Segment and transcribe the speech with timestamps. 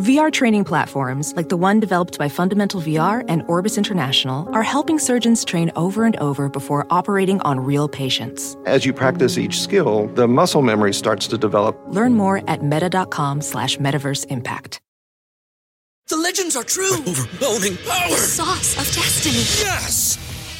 [0.00, 4.98] VR training platforms, like the one developed by Fundamental VR and Orbis International, are helping
[4.98, 8.56] surgeons train over and over before operating on real patients.
[8.64, 11.78] As you practice each skill, the muscle memory starts to develop.
[11.88, 14.80] Learn more at meta.com slash metaverse impact.
[16.08, 16.94] The legends are true.
[16.94, 18.16] Overwhelming power!
[18.16, 19.44] Sauce of destiny.
[19.64, 20.29] Yes!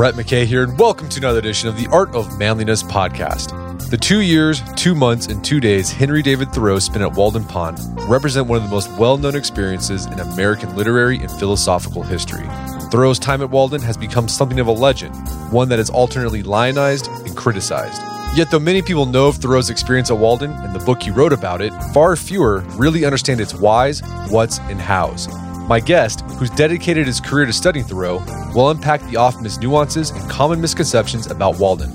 [0.00, 3.50] Brett McKay here, and welcome to another edition of the Art of Manliness podcast.
[3.90, 7.78] The two years, two months, and two days Henry David Thoreau spent at Walden Pond
[8.08, 12.46] represent one of the most well known experiences in American literary and philosophical history.
[12.90, 15.14] Thoreau's time at Walden has become something of a legend,
[15.52, 18.00] one that is alternately lionized and criticized.
[18.34, 21.34] Yet, though many people know of Thoreau's experience at Walden and the book he wrote
[21.34, 25.28] about it, far fewer really understand its whys, whats, and hows.
[25.70, 28.24] My guest, who's dedicated his career to studying Thoreau,
[28.56, 31.90] will unpack the often missed nuances and common misconceptions about Walden.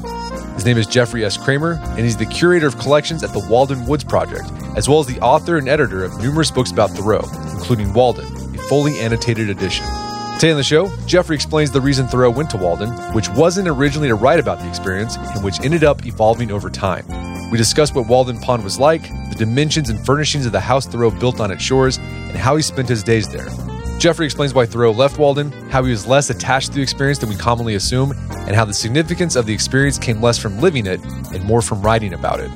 [0.53, 1.35] His name is Jeffrey S.
[1.35, 5.07] Cramer, and he's the curator of collections at the Walden Woods Project, as well as
[5.07, 9.85] the author and editor of numerous books about Thoreau, including Walden, a fully annotated edition.
[10.35, 14.07] Today on the show, Jeffrey explains the reason Thoreau went to Walden, which wasn't originally
[14.07, 17.05] to write about the experience and which ended up evolving over time.
[17.51, 21.11] We discuss what Walden Pond was like, the dimensions and furnishings of the house Thoreau
[21.11, 23.49] built on its shores, and how he spent his days there.
[23.99, 27.29] Jeffrey explains why Thoreau left Walden, how he was less attached to the experience than
[27.29, 30.99] we commonly assume, and how the significance of the experience came less from living it
[31.33, 32.51] and more from writing about it.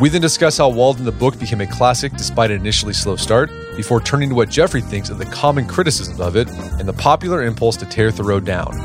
[0.00, 3.50] We then discuss how Walden the book became a classic despite an initially slow start,
[3.76, 7.42] before turning to what Jeffrey thinks of the common criticisms of it and the popular
[7.42, 8.76] impulse to tear Thoreau down.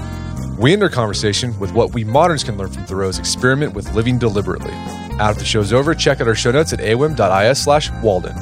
[0.58, 4.18] We end our conversation with what we moderns can learn from Thoreau's experiment with living
[4.18, 4.74] deliberately.
[5.20, 8.36] After the show's over, check out our show notes at awim.is slash Walden.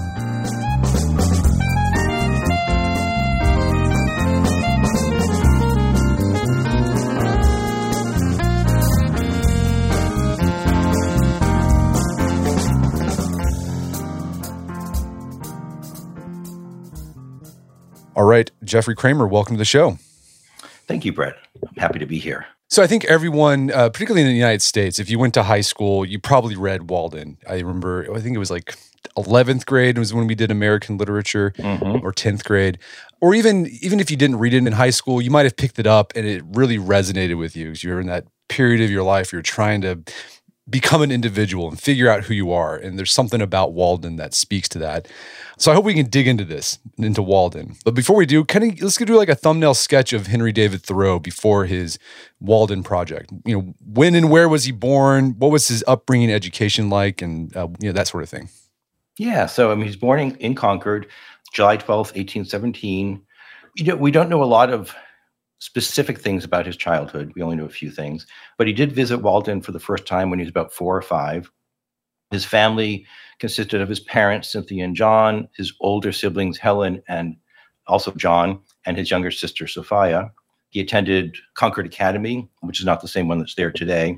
[18.17, 19.97] All right, Jeffrey Cramer, welcome to the show.
[20.87, 21.35] Thank you, Brett.
[21.67, 22.45] I'm happy to be here.
[22.69, 25.61] So I think everyone, uh, particularly in the United States, if you went to high
[25.61, 27.37] school, you probably read Walden.
[27.47, 28.75] I remember, I think it was like
[29.17, 31.53] 11th grade it was when we did American literature,
[32.03, 32.79] or 10th grade,
[33.21, 35.79] or even even if you didn't read it in high school, you might have picked
[35.79, 39.03] it up and it really resonated with you because You're in that period of your
[39.03, 40.03] life, you're trying to
[40.67, 42.75] become an individual and figure out who you are.
[42.75, 45.07] And there's something about Walden that speaks to that.
[45.57, 47.75] So I hope we can dig into this, into Walden.
[47.85, 50.81] But before we do, can you, let's do like a thumbnail sketch of Henry David
[50.81, 51.99] Thoreau before his
[52.39, 53.31] Walden project.
[53.45, 55.35] You know, when and where was he born?
[55.37, 58.49] What was his upbringing, education like, and uh, you know that sort of thing.
[59.17, 61.07] Yeah, so I mean, he's born in, in Concord,
[61.53, 63.21] July twelfth, 1817.
[63.77, 64.95] You know, we don't know a lot of
[65.65, 67.33] specific things about his childhood.
[67.35, 70.29] We only know a few things, but he did visit Walden for the first time
[70.29, 71.51] when he was about four or five.
[72.29, 73.07] His family
[73.39, 77.35] consisted of his parents, Cynthia and John, his older siblings, Helen and
[77.87, 80.31] also John, and his younger sister, Sophia.
[80.69, 84.17] He attended Concord Academy, which is not the same one that's there today,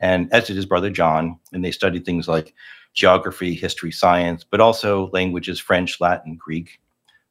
[0.00, 1.38] and as did his brother John.
[1.52, 2.54] And they studied things like
[2.94, 6.80] geography, history, science, but also languages French, Latin, Greek.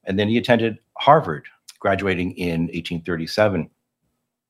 [0.03, 1.47] And then he attended Harvard,
[1.79, 3.69] graduating in 1837.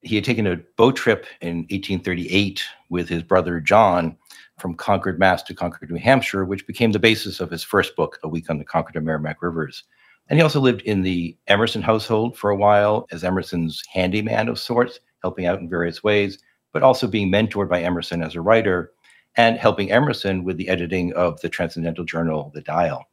[0.02, 4.16] He had taken a boat trip in 1838 with his brother John
[4.60, 8.20] from Concord, Mass to Concord, New Hampshire, which became the basis of his first book,
[8.24, 9.84] A Week on the Concord and Merrimack Rivers.
[10.30, 14.60] And he also lived in the Emerson household for a while as Emerson's handyman of
[14.60, 16.40] sorts, helping out in various ways,
[16.72, 18.92] but also being mentored by Emerson as a writer
[19.38, 23.06] and helping Emerson with the editing of the transcendental journal, The Dial.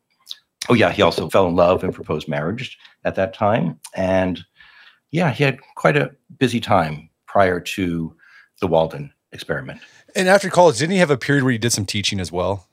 [0.68, 3.78] Oh, yeah, he also fell in love and proposed marriage at that time.
[3.94, 4.44] And
[5.10, 8.16] yeah, he had quite a busy time prior to
[8.60, 9.80] the Walden experiment.
[10.14, 12.68] And after college, didn't he have a period where he did some teaching as well?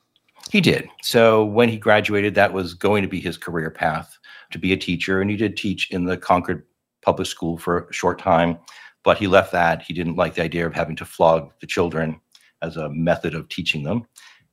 [0.51, 0.89] He did.
[1.01, 4.17] So when he graduated, that was going to be his career path
[4.51, 5.21] to be a teacher.
[5.21, 6.63] And he did teach in the Concord
[7.01, 8.57] Public School for a short time,
[9.03, 9.81] but he left that.
[9.81, 12.19] He didn't like the idea of having to flog the children
[12.61, 14.05] as a method of teaching them.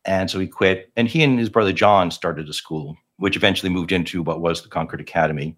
[0.05, 0.93] And so he quit.
[0.97, 4.63] And he and his brother John started a school, which eventually moved into what was
[4.63, 5.57] the Concord Academy.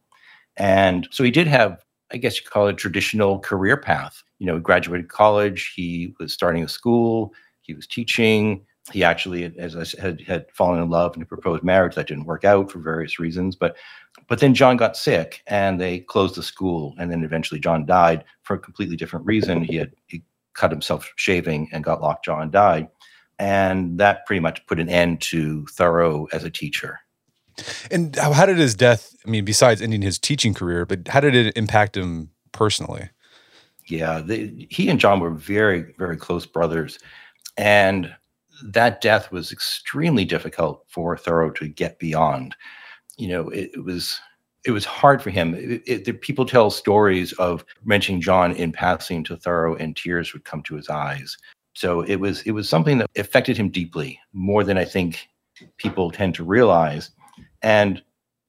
[0.57, 4.23] And so he did have, I guess you call it a traditional career path.
[4.39, 7.33] You know, he graduated college, he was starting a school,
[7.63, 11.95] he was teaching, he actually, as I said, had fallen in love and proposed marriage.
[11.95, 13.57] That didn't work out for various reasons.
[13.57, 13.77] But
[14.29, 16.95] but then John got sick, and they closed the school.
[16.99, 19.63] And then eventually John died for a completely different reason.
[19.63, 20.23] He had he
[20.55, 22.89] cut himself shaving and got lockjaw and died.
[23.39, 26.99] And that pretty much put an end to Thoreau as a teacher.
[27.91, 29.15] And how, how did his death?
[29.27, 33.11] I mean, besides ending his teaching career, but how did it impact him personally?
[33.87, 34.23] Yeah,
[34.69, 36.99] he and John were very, very close brothers,
[37.57, 38.15] and
[38.63, 42.55] that death was extremely difficult for Thoreau to get beyond.
[43.17, 44.21] You know, it, it was
[44.65, 45.55] it was hard for him.
[45.55, 50.45] It, it, people tell stories of mentioning John in passing to Thoreau, and tears would
[50.45, 51.39] come to his eyes.
[51.75, 55.29] So it was it was something that affected him deeply, more than I think
[55.77, 57.11] people tend to realize.
[57.63, 58.03] And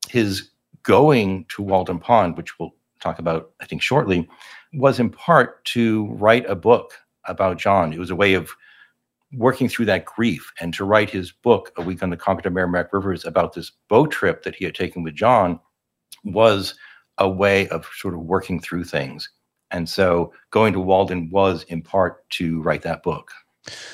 [0.07, 0.49] his
[0.83, 4.27] going to Walden Pond, which we'll talk about, I think, shortly,
[4.73, 6.93] was in part to write a book
[7.25, 7.93] about John.
[7.93, 8.51] It was a way of
[9.33, 12.91] working through that grief and to write his book, A Week on the Concord Merrimack
[12.91, 15.59] Rivers, about this boat trip that he had taken with John
[16.23, 16.75] was
[17.17, 19.29] a way of sort of working through things.
[19.71, 23.31] And so going to Walden was in part to write that book.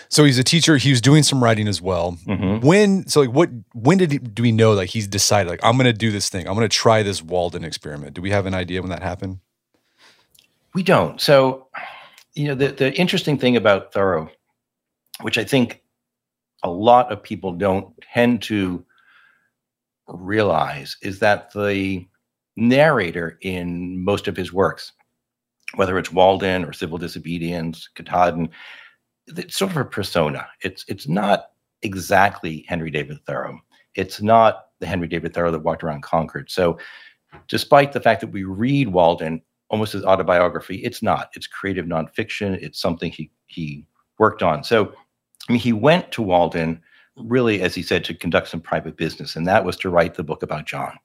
[0.10, 0.78] So he's a teacher.
[0.78, 2.18] He was doing some writing as well.
[2.28, 2.66] Mm-hmm.
[2.66, 5.76] When so like what when did he, do we know like he's decided like I'm
[5.76, 6.48] going to do this thing.
[6.48, 8.14] I'm going to try this Walden experiment.
[8.14, 9.40] Do we have an idea when that happened?
[10.74, 11.20] We don't.
[11.20, 11.68] So
[12.34, 14.30] you know the the interesting thing about Thoreau,
[15.22, 15.82] which I think
[16.64, 18.86] a lot of people don't tend to
[20.08, 22.08] realize, is that the
[22.56, 24.94] narrator in most of his works,
[25.76, 28.50] whether it's Walden or Civil Disobedience, Katahdin,
[29.28, 30.48] it's sort of a persona.
[30.62, 31.52] It's it's not
[31.82, 33.60] exactly Henry David Thoreau.
[33.96, 36.50] It's not the Henry David Thoreau that walked around Concord.
[36.52, 36.78] So,
[37.48, 41.30] despite the fact that we read Walden almost as autobiography, it's not.
[41.34, 42.62] It's creative nonfiction.
[42.62, 43.86] It's something he he
[44.20, 44.64] worked on.
[44.64, 44.94] So,
[45.50, 46.82] I mean, he went to Walden
[47.18, 50.24] really, as he said, to conduct some private business, and that was to write the
[50.24, 50.98] book about John.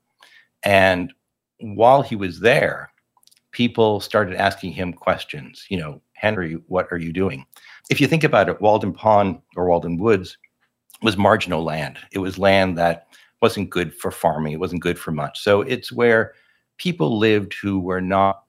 [0.63, 1.13] And
[1.61, 2.93] while he was there,
[3.53, 5.67] people started asking him questions.
[5.69, 7.47] You know, Henry, what are you doing?
[7.89, 10.37] If you think about it, Walden Pond or Walden Woods
[11.03, 11.99] was marginal land.
[12.13, 13.07] It was land that
[13.41, 14.53] wasn't good for farming.
[14.53, 15.41] It wasn't good for much.
[15.41, 16.35] So it's where
[16.77, 18.43] people lived who were not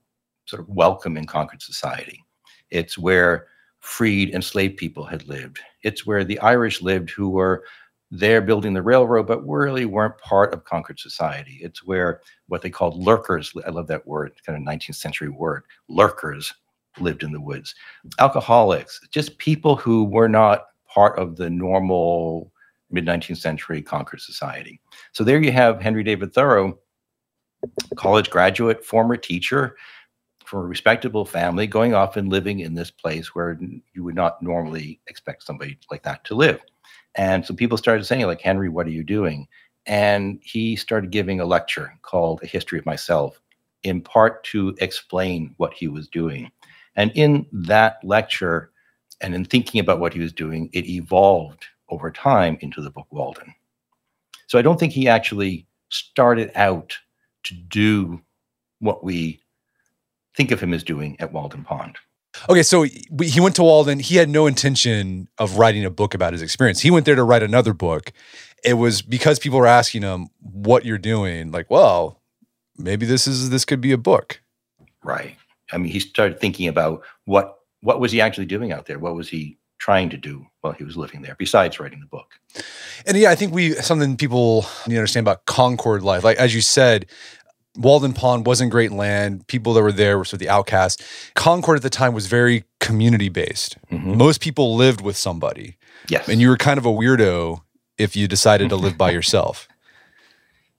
[0.45, 2.23] sort of welcome in Concord society.
[2.69, 3.47] It's where
[3.79, 5.59] freed enslaved people had lived.
[5.83, 7.63] It's where the Irish lived who were
[8.11, 11.59] there building the railroad, but really weren't part of Concord society.
[11.61, 15.63] It's where what they called lurkers, I love that word, kind of 19th century word,
[15.87, 16.53] lurkers
[16.99, 17.75] lived in the woods.
[18.19, 22.51] Alcoholics, just people who were not part of the normal
[22.89, 24.81] mid 19th century Concord society.
[25.13, 26.77] So there you have Henry David Thoreau,
[27.95, 29.77] college graduate, former teacher
[30.45, 33.57] from a respectable family, going off and living in this place where
[33.93, 36.61] you would not normally expect somebody like that to live.
[37.15, 39.47] And so people started saying, like, Henry, what are you doing?
[39.85, 43.41] And he started giving a lecture called A History of Myself,
[43.83, 46.51] in part to explain what he was doing.
[46.95, 48.71] And in that lecture
[49.21, 53.07] and in thinking about what he was doing, it evolved over time into the book
[53.11, 53.53] Walden.
[54.47, 56.97] So I don't think he actually started out
[57.43, 58.21] to do
[58.79, 59.41] what we
[60.35, 61.97] think of him as doing at Walden Pond.
[62.49, 63.99] Okay, so he went to Walden.
[63.99, 66.79] He had no intention of writing a book about his experience.
[66.79, 68.13] He went there to write another book.
[68.63, 71.51] It was because people were asking him what you're doing.
[71.51, 72.21] Like, well,
[72.77, 74.41] maybe this is this could be a book.
[75.03, 75.35] Right.
[75.71, 78.99] I mean, he started thinking about what what was he actually doing out there?
[78.99, 82.33] What was he trying to do while he was living there, besides writing the book?
[83.05, 86.23] And yeah, I think we something people need to understand about Concord life.
[86.23, 87.07] Like as you said,
[87.75, 89.47] Walden Pond wasn't great land.
[89.47, 91.31] People that were there were sort of the outcasts.
[91.35, 93.77] Concord at the time was very community based.
[93.91, 94.17] Mm-hmm.
[94.17, 95.77] Most people lived with somebody.
[96.09, 96.27] Yes.
[96.27, 97.61] And you were kind of a weirdo
[97.97, 99.67] if you decided to live by yourself.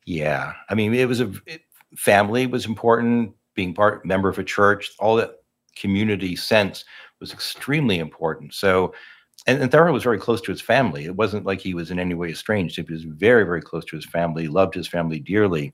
[0.04, 0.54] Yeah.
[0.68, 1.62] I mean, it was a it,
[1.96, 5.37] family was important being part member of a church, all that
[5.76, 6.85] community sense
[7.21, 8.54] was extremely important.
[8.54, 8.94] So,
[9.47, 11.04] and, and Thoreau was very close to his family.
[11.04, 12.76] It wasn't like he was in any way estranged.
[12.76, 15.73] He was very, very close to his family, loved his family dearly.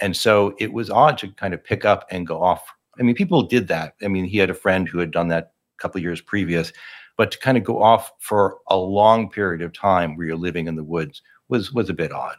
[0.00, 2.62] And so it was odd to kind of pick up and go off.
[2.98, 3.94] I mean, people did that.
[4.02, 6.72] I mean, he had a friend who had done that a couple years previous,
[7.16, 10.66] but to kind of go off for a long period of time where you're living
[10.66, 12.36] in the woods was was a bit odd.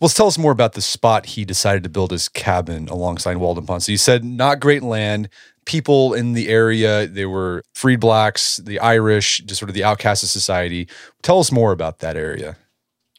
[0.00, 3.66] Well, tell us more about the spot he decided to build his cabin alongside Walden
[3.66, 3.82] Pond.
[3.82, 5.28] So you said not great land.
[5.64, 10.24] People in the area, they were freed blacks, the Irish, just sort of the outcasts
[10.24, 10.88] of society.
[11.22, 12.56] Tell us more about that area.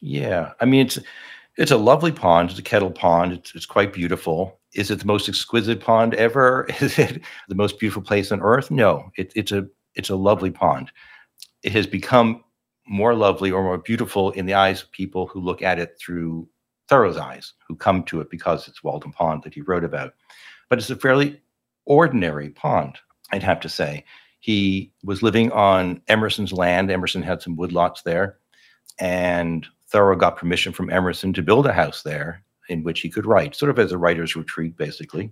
[0.02, 0.98] Yeah, I mean it's
[1.56, 2.50] it's a lovely pond.
[2.50, 3.32] It's a kettle pond.
[3.32, 4.60] It's, it's quite beautiful.
[4.74, 6.66] Is it the most exquisite pond ever?
[6.80, 8.70] Is it the most beautiful place on earth?
[8.70, 10.90] No, it, it's a it's a lovely pond.
[11.62, 12.43] It has become
[12.86, 16.48] more lovely or more beautiful in the eyes of people who look at it through
[16.88, 20.14] Thoreau's eyes, who come to it because it's Walden Pond that he wrote about.
[20.68, 21.40] But it's a fairly
[21.86, 22.98] ordinary pond,
[23.32, 24.04] I'd have to say.
[24.40, 26.90] He was living on Emerson's land.
[26.90, 28.38] Emerson had some woodlots there.
[28.98, 33.26] And Thoreau got permission from Emerson to build a house there in which he could
[33.26, 35.30] write, sort of as a writer's retreat, basically.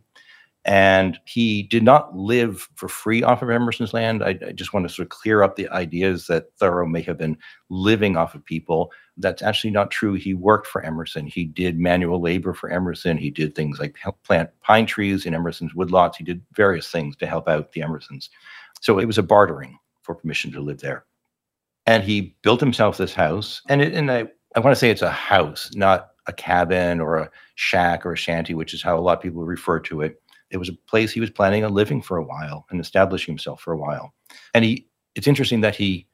[0.64, 4.22] And he did not live for free off of Emerson's land.
[4.22, 7.18] I, I, just want to sort of clear up the ideas that Thoreau may have
[7.18, 7.36] been
[7.68, 8.92] living off of people.
[9.16, 10.14] That's actually not true.
[10.14, 11.26] He worked for Emerson.
[11.26, 13.16] He did manual labor for Emerson.
[13.16, 16.14] He did things like plant pine trees in Emerson's woodlots.
[16.14, 18.28] He did various things to help out the Emersons.
[18.80, 21.04] So it was a bartering for permission to live there.
[21.86, 23.62] And he built himself this house.
[23.68, 27.16] And, it, and I, I want to say it's a house, not a cabin or
[27.16, 30.21] a shack or a shanty, which is how a lot of people refer to it
[30.52, 33.60] it was a place he was planning on living for a while and establishing himself
[33.60, 34.14] for a while.
[34.54, 36.06] And he, it's interesting that he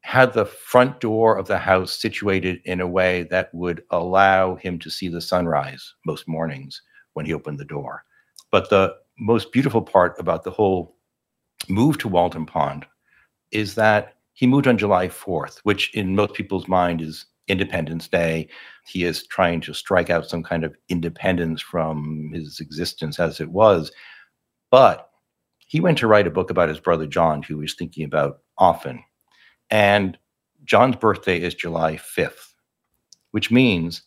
[0.00, 4.78] had the front door of the house situated in a way that would allow him
[4.78, 6.80] to see the sunrise most mornings
[7.14, 8.04] when he opened the door.
[8.52, 10.96] But the most beautiful part about the whole
[11.68, 12.86] move to Walden Pond
[13.50, 18.48] is that he moved on July 4th, which in most people's mind is Independence Day.
[18.86, 23.50] He is trying to strike out some kind of independence from his existence as it
[23.50, 23.92] was.
[24.70, 25.10] But
[25.58, 29.02] he went to write a book about his brother John, who he's thinking about often.
[29.70, 30.16] And
[30.64, 32.54] John's birthday is July 5th,
[33.32, 34.02] which means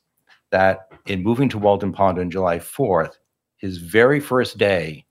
[0.51, 3.13] that in moving to Walden Pond on July 4th,
[3.58, 5.05] his very first day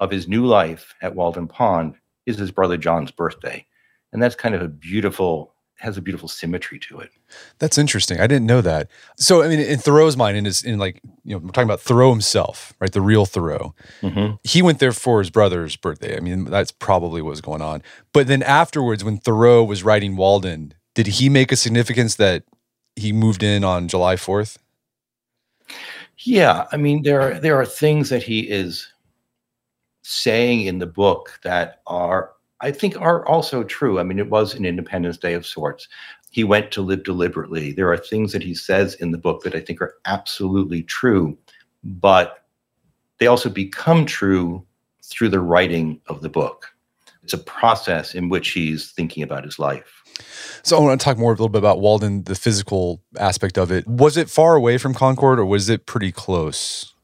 [0.00, 1.94] of his new life at Walden Pond
[2.26, 3.64] is his brother John's birthday.
[4.12, 5.51] And that's kind of a beautiful
[5.82, 7.10] has a beautiful symmetry to it.
[7.58, 8.20] That's interesting.
[8.20, 8.88] I didn't know that.
[9.16, 11.80] So, I mean, in Thoreau's mind, in his, in like, you know, we're talking about
[11.80, 12.92] Thoreau himself, right?
[12.92, 13.74] The real Thoreau.
[14.00, 14.36] Mm-hmm.
[14.44, 16.16] He went there for his brother's birthday.
[16.16, 17.82] I mean, that's probably what was going on.
[18.12, 22.44] But then afterwards, when Thoreau was writing Walden, did he make a significance that
[22.94, 24.58] he moved in on July 4th?
[26.18, 26.66] Yeah.
[26.70, 28.86] I mean, there are, there are things that he is
[30.02, 32.31] saying in the book that are
[32.62, 33.98] I think are also true.
[33.98, 35.88] I mean, it was an Independence Day of sorts.
[36.30, 37.72] He went to live deliberately.
[37.72, 41.36] There are things that he says in the book that I think are absolutely true,
[41.84, 42.44] but
[43.18, 44.64] they also become true
[45.04, 46.72] through the writing of the book.
[47.22, 50.02] It's a process in which he's thinking about his life.
[50.62, 53.70] So I want to talk more a little bit about Walden, the physical aspect of
[53.70, 53.86] it.
[53.86, 56.94] Was it far away from Concord or was it pretty close?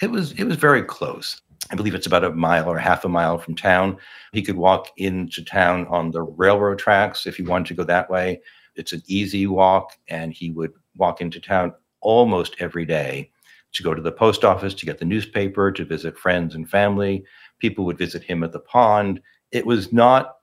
[0.00, 1.40] It was it was very close.
[1.70, 3.98] I believe it's about a mile or half a mile from town.
[4.32, 8.08] He could walk into town on the railroad tracks if he wanted to go that
[8.08, 8.40] way.
[8.76, 13.30] It's an easy walk, and he would walk into town almost every day
[13.72, 17.24] to go to the post office, to get the newspaper, to visit friends and family.
[17.58, 19.20] People would visit him at the pond.
[19.50, 20.36] It was not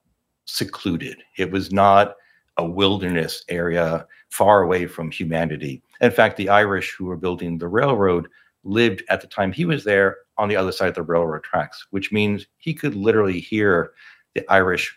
[0.46, 2.16] secluded, it was not
[2.58, 5.82] a wilderness area far away from humanity.
[6.02, 8.28] In fact, the Irish who were building the railroad
[8.64, 11.86] lived at the time he was there on the other side of the railroad tracks,
[11.92, 13.92] which means he could literally hear
[14.34, 14.96] the Irish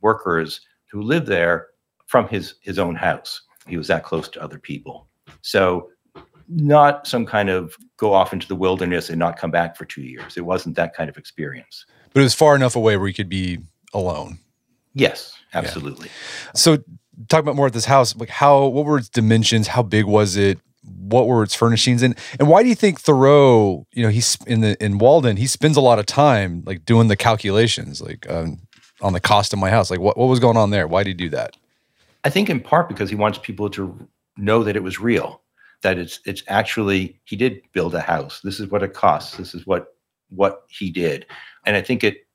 [0.00, 1.68] workers who lived there
[2.06, 3.42] from his his own house.
[3.66, 5.08] He was that close to other people.
[5.42, 5.90] So
[6.48, 10.02] not some kind of go off into the wilderness and not come back for two
[10.02, 10.36] years.
[10.36, 11.86] It wasn't that kind of experience.
[12.12, 13.58] But it was far enough away where he could be
[13.94, 14.38] alone.
[14.92, 16.08] Yes, absolutely.
[16.08, 16.50] Yeah.
[16.54, 16.78] So
[17.28, 18.14] talk about more at this house.
[18.14, 19.68] Like how what were its dimensions?
[19.68, 20.58] How big was it?
[21.10, 24.60] What were its furnishings and and why do you think Thoreau, you know, he's in
[24.60, 28.60] the in Walden, he spends a lot of time like doing the calculations, like um,
[29.00, 29.90] on the cost of my house.
[29.90, 30.86] Like what what was going on there?
[30.86, 31.56] Why did he do that?
[32.24, 35.42] I think in part because he wants people to know that it was real,
[35.82, 38.40] that it's it's actually he did build a house.
[38.42, 39.36] This is what it costs.
[39.36, 39.88] This is what
[40.30, 41.26] what he did,
[41.66, 42.26] and I think it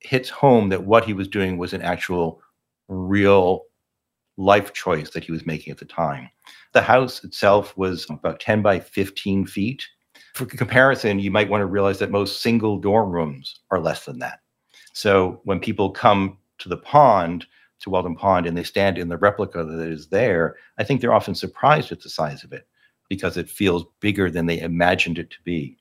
[0.00, 2.40] hits home that what he was doing was an actual
[2.88, 3.64] real
[4.40, 6.30] life choice that he was making at the time.
[6.72, 9.86] The house itself was about 10 by 15 feet.
[10.34, 14.18] For comparison, you might want to realize that most single dorm rooms are less than
[14.20, 14.40] that.
[14.94, 17.46] So when people come to the pond,
[17.80, 21.14] to Walden Pond, and they stand in the replica that is there, I think they're
[21.14, 22.66] often surprised at the size of it
[23.08, 25.76] because it feels bigger than they imagined it to be.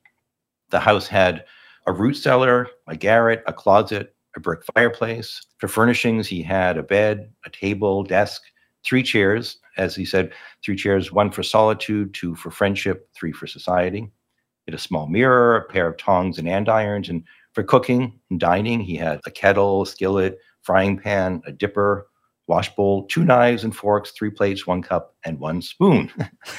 [0.69, 1.45] The house had
[1.87, 5.41] a root cellar, a garret, a closet, a brick fireplace.
[5.57, 8.41] For furnishings, he had a bed, a table, desk,
[8.85, 10.31] three chairs, as he said,
[10.63, 14.01] three chairs, one for solitude, two for friendship, three for society.
[14.01, 17.09] He had a small mirror, a pair of tongs and andirons.
[17.09, 22.07] And for cooking and dining, he had a kettle, a skillet, frying pan, a dipper,
[22.47, 26.11] wash bowl, two knives and forks, three plates, one cup, and one spoon.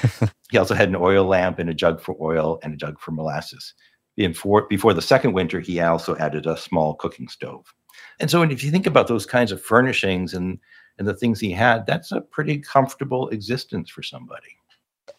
[0.51, 3.11] he also had an oil lamp and a jug for oil and a jug for
[3.11, 3.73] molasses.
[4.15, 7.73] Before, before the second winter, he also added a small cooking stove.
[8.19, 10.59] And so, if you think about those kinds of furnishings and
[10.97, 14.55] and the things he had, that's a pretty comfortable existence for somebody.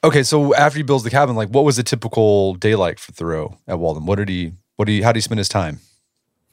[0.04, 3.12] Okay, so after he builds the cabin, like what was a typical day like for
[3.12, 4.06] Thoreau at Walden?
[4.06, 5.80] What did he what did he how did he spend his time?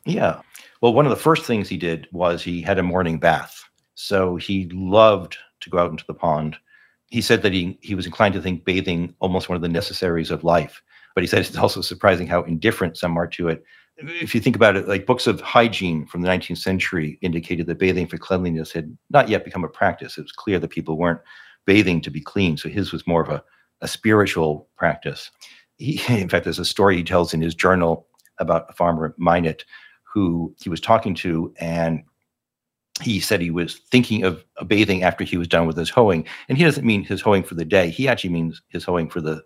[0.05, 0.41] Yeah.
[0.81, 3.63] Well, one of the first things he did was he had a morning bath.
[3.95, 6.57] So he loved to go out into the pond.
[7.07, 10.31] He said that he he was inclined to think bathing almost one of the necessaries
[10.31, 10.81] of life.
[11.19, 13.61] But he said it's also surprising how indifferent some are to it.
[13.97, 17.77] If you think about it, like books of hygiene from the 19th century indicated that
[17.77, 20.17] bathing for cleanliness had not yet become a practice.
[20.17, 21.19] It was clear that people weren't
[21.65, 22.55] bathing to be clean.
[22.55, 23.43] So his was more of a,
[23.81, 25.29] a spiritual practice.
[25.75, 28.07] He, in fact, there's a story he tells in his journal
[28.37, 29.65] about a farmer, Minot,
[30.13, 32.01] who he was talking to, and
[33.01, 36.25] he said he was thinking of bathing after he was done with his hoeing.
[36.47, 37.89] And he doesn't mean his hoeing for the day.
[37.89, 39.43] He actually means his hoeing for the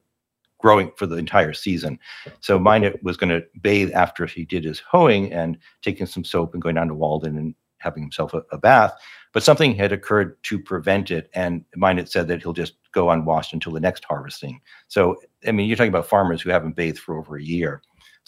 [0.63, 2.00] growing for the entire season.
[2.39, 6.53] So Minot was going to bathe after he did his hoeing and taking some soap
[6.53, 8.93] and going down to Walden and having himself a, a bath.
[9.34, 11.29] But something had occurred to prevent it.
[11.34, 14.62] And Minot said that he'll just go unwashed until the next harvesting.
[14.88, 17.82] So, I mean, you're talking about farmers who haven't bathed for over a year.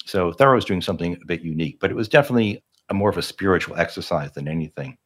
[0.03, 3.17] So Thoreau was doing something a bit unique, but it was definitely a more of
[3.17, 4.97] a spiritual exercise than anything.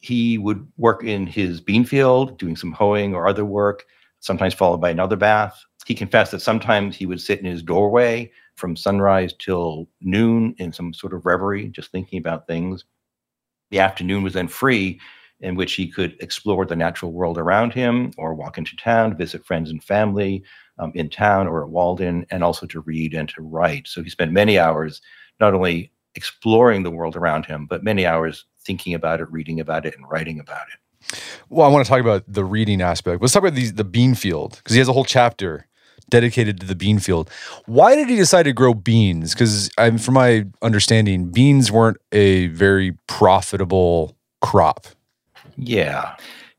[0.00, 3.84] He would work in his bean field, doing some hoeing or other work,
[4.18, 5.62] sometimes followed by another bath.
[5.86, 10.72] He confessed that sometimes he would sit in his doorway from sunrise till noon in
[10.72, 12.84] some sort of reverie, just thinking about things.
[13.70, 15.00] The afternoon was then free,
[15.40, 19.44] in which he could explore the natural world around him or walk into town, visit
[19.44, 20.44] friends and family
[20.78, 23.88] um, in town or at Walden, and also to read and to write.
[23.88, 25.00] So he spent many hours
[25.40, 29.84] not only exploring the world around him, but many hours thinking about it, reading about
[29.84, 31.18] it, and writing about it.
[31.48, 33.20] Well, I want to talk about the reading aspect.
[33.20, 35.66] Let's talk about the, the bean field because he has a whole chapter
[36.12, 37.30] dedicated to the bean field.
[37.64, 39.32] Why did he decide to grow beans?
[39.32, 44.86] Because from my understanding, beans weren't a very profitable crop.
[45.56, 46.14] Yeah,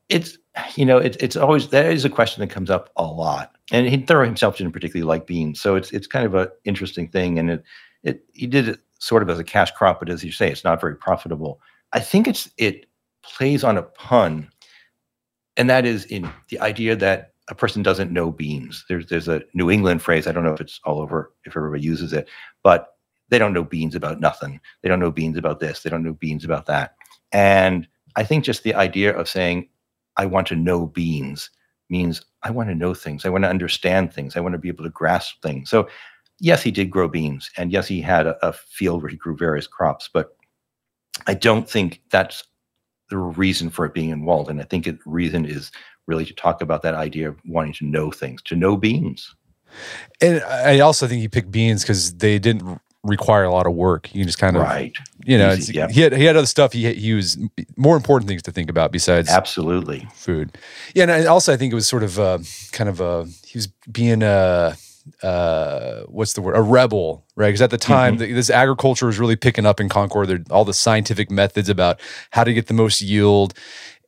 [0.10, 0.38] it's
[0.76, 3.88] you know it, it's always that is a question that comes up a lot, and
[3.88, 7.38] he Thoreau himself didn't particularly like beans, so it's it's kind of an interesting thing,
[7.38, 7.64] and it
[8.04, 10.64] it he did it sort of as a cash crop, but as you say, it's
[10.64, 11.62] not very profitable.
[11.92, 12.88] I think it's it
[13.22, 14.50] plays on a pun,
[15.58, 18.86] and that is in the idea that a person doesn't know beans.
[18.88, 20.28] There's there's a New England phrase.
[20.28, 22.30] I don't know if it's all over if everybody uses it,
[22.64, 22.96] but
[23.30, 24.60] they don't know beans about nothing.
[24.82, 25.82] They don't know beans about this.
[25.82, 26.96] They don't know beans about that.
[27.32, 29.70] And I think just the idea of saying
[30.18, 31.50] I want to know beans
[31.90, 33.26] means I want to know things.
[33.26, 34.36] I want to understand things.
[34.36, 35.70] I want to be able to grasp things.
[35.70, 35.90] So
[36.40, 39.36] yes, he did grow beans, and yes, he had a, a field where he grew
[39.36, 40.36] various crops, but
[41.28, 42.44] I don't think that's
[43.10, 44.60] the reason for it being in Walden.
[44.60, 45.72] I think the reason is
[46.08, 49.36] really to talk about that idea of wanting to know things, to know beans.
[50.22, 54.14] And I also think he picked beans because they didn't require a lot of work.
[54.14, 54.96] You can just kind of, right.
[55.26, 55.90] you know, Easy, yeah.
[55.90, 56.74] he had he had other stuff.
[56.74, 57.38] He he was
[57.76, 60.58] more important things to think about besides absolutely food.
[60.96, 62.40] Yeah, and also I think it was sort of a,
[62.72, 64.76] kind of a he was being a
[65.22, 66.56] uh, what's the word?
[66.56, 67.48] A rebel, right?
[67.48, 68.24] Because at the time, mm-hmm.
[68.24, 70.28] the, this agriculture was really picking up in Concord.
[70.28, 72.00] There, all the scientific methods about
[72.32, 73.54] how to get the most yield.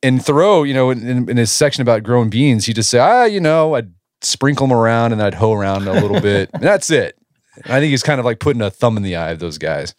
[0.05, 3.23] And Thoreau, you know, in, in his section about growing beans, he just say, ah,
[3.23, 3.91] you know, I'd
[4.21, 6.51] sprinkle them around and I'd hoe around a little bit.
[6.53, 7.17] And that's it.
[7.65, 9.95] I think he's kind of like putting a thumb in the eye of those guys.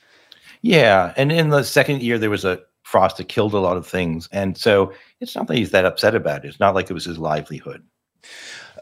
[0.62, 3.86] Yeah, and in the second year, there was a frost that killed a lot of
[3.86, 6.48] things, and so it's not that he's that upset about it.
[6.48, 7.82] It's not like it was his livelihood.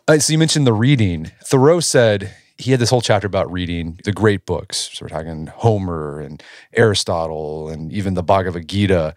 [0.06, 1.30] Uh, so you mentioned the reading.
[1.42, 4.90] Thoreau said he had this whole chapter about reading the great books.
[4.92, 9.14] So we're talking Homer and Aristotle and even the Bhagavad Gita.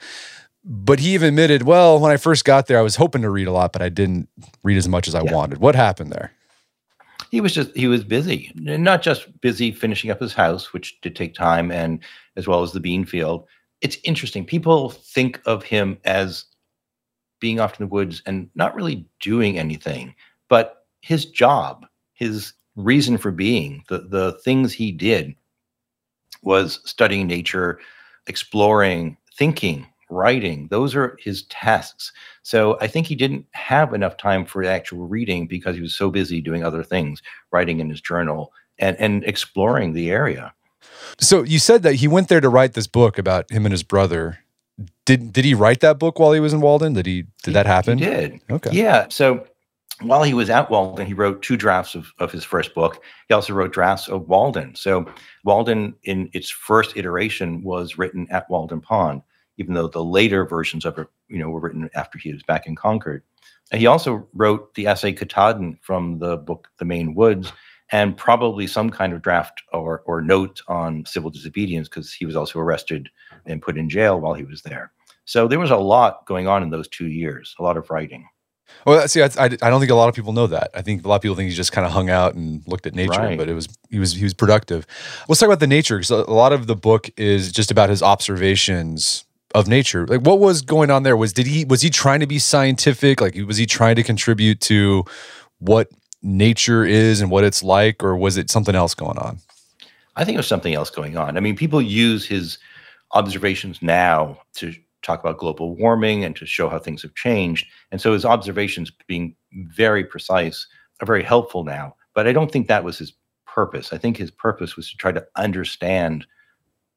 [0.69, 3.47] But he even admitted, well, when I first got there, I was hoping to read
[3.47, 4.27] a lot, but I didn't
[4.63, 5.33] read as much as I yeah.
[5.33, 5.59] wanted.
[5.59, 6.33] What happened there?
[7.31, 11.15] He was just he was busy, not just busy finishing up his house, which did
[11.15, 11.99] take time, and
[12.35, 13.45] as well as the bean field.
[13.81, 14.45] It's interesting.
[14.45, 16.45] People think of him as
[17.39, 20.15] being off in the woods and not really doing anything.
[20.49, 25.35] But his job, his reason for being, the, the things he did
[26.41, 27.79] was studying nature,
[28.27, 30.67] exploring, thinking, writing.
[30.69, 32.11] Those are his tasks.
[32.43, 36.09] So I think he didn't have enough time for actual reading because he was so
[36.09, 40.53] busy doing other things, writing in his journal and, and exploring the area.
[41.19, 43.83] So you said that he went there to write this book about him and his
[43.83, 44.39] brother.
[45.05, 46.93] Did did he write that book while he was in Walden?
[46.93, 47.97] Did he did that happen?
[47.97, 48.39] He did.
[48.49, 48.69] Okay.
[48.73, 49.07] Yeah.
[49.09, 49.47] So
[50.01, 53.01] while he was at Walden, he wrote two drafts of, of his first book.
[53.27, 54.75] He also wrote drafts of Walden.
[54.75, 55.11] So
[55.43, 59.23] Walden, in its first iteration, was written at Walden Pond,
[59.57, 62.65] even though the later versions of it, you know, were written after he was back
[62.67, 63.23] in Concord.
[63.71, 67.51] And he also wrote the essay Katahdin from the book The Maine Woods,
[67.91, 72.35] and probably some kind of draft or, or note on civil disobedience because he was
[72.35, 73.09] also arrested
[73.45, 74.91] and put in jail while he was there.
[75.25, 78.27] So there was a lot going on in those two years, a lot of writing.
[78.85, 80.71] Well, see, I, I, I don't think a lot of people know that.
[80.73, 82.85] I think a lot of people think he just kind of hung out and looked
[82.85, 83.37] at nature, Right.
[83.37, 84.85] but it was he was he was productive.
[85.27, 88.03] Let's talk about the nature because a lot of the book is just about his
[88.03, 89.23] observations
[89.55, 90.05] of nature.
[90.05, 91.17] Like, what was going on there?
[91.17, 93.21] Was did he was he trying to be scientific?
[93.21, 95.05] Like, was he trying to contribute to
[95.59, 95.89] what
[96.21, 99.39] nature is and what it's like, or was it something else going on?
[100.15, 101.37] I think it was something else going on.
[101.37, 102.57] I mean, people use his
[103.11, 107.65] observations now to talk about global warming and to show how things have changed.
[107.91, 110.67] And so his observations being very precise
[111.01, 111.95] are very helpful now.
[112.13, 113.13] But I don't think that was his
[113.45, 113.93] purpose.
[113.93, 116.25] I think his purpose was to try to understand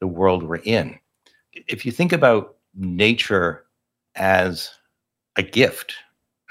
[0.01, 0.99] the world we're in.
[1.53, 3.65] If you think about nature
[4.15, 4.71] as
[5.37, 5.95] a gift,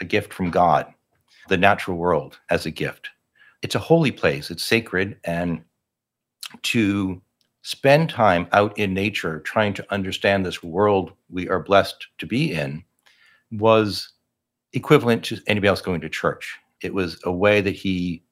[0.02, 0.94] a gift from God,
[1.48, 3.10] the natural world as a gift,
[3.62, 5.18] it's a holy place, it's sacred.
[5.24, 5.64] And
[6.64, 7.22] to
[7.62, 12.54] spend time out in nature trying to understand this world we are blessed to be
[12.54, 12.84] in
[13.52, 14.12] was
[14.74, 16.58] equivalent to anybody else going to church.
[16.82, 18.24] It was a way that he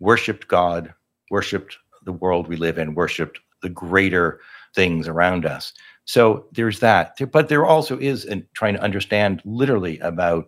[0.00, 0.92] worshiped God,
[1.30, 4.40] worshiped the world we live in, worshiped the greater
[4.76, 5.72] things around us.
[6.04, 7.18] So there's that.
[7.32, 10.46] But there also is in trying to understand literally about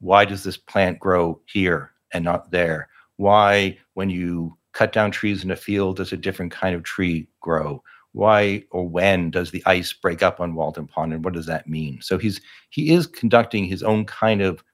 [0.00, 2.88] why does this plant grow here and not there?
[3.16, 7.28] Why, when you cut down trees in a field, does a different kind of tree
[7.40, 7.82] grow?
[8.12, 11.68] Why or when does the ice break up on Walden Pond, and what does that
[11.68, 12.00] mean?
[12.02, 14.64] So he's he is conducting his own kind of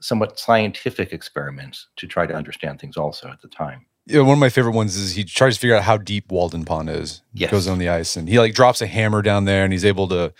[0.00, 3.84] somewhat scientific experiments to try to understand things also at the time.
[4.06, 6.64] Yeah, one of my favorite ones is he tries to figure out how deep Walden
[6.64, 7.22] Pond is.
[7.32, 7.50] Yes.
[7.50, 10.08] Goes on the ice and he like drops a hammer down there and he's able
[10.08, 10.32] to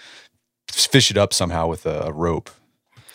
[0.69, 2.51] fish it up somehow with a, a rope.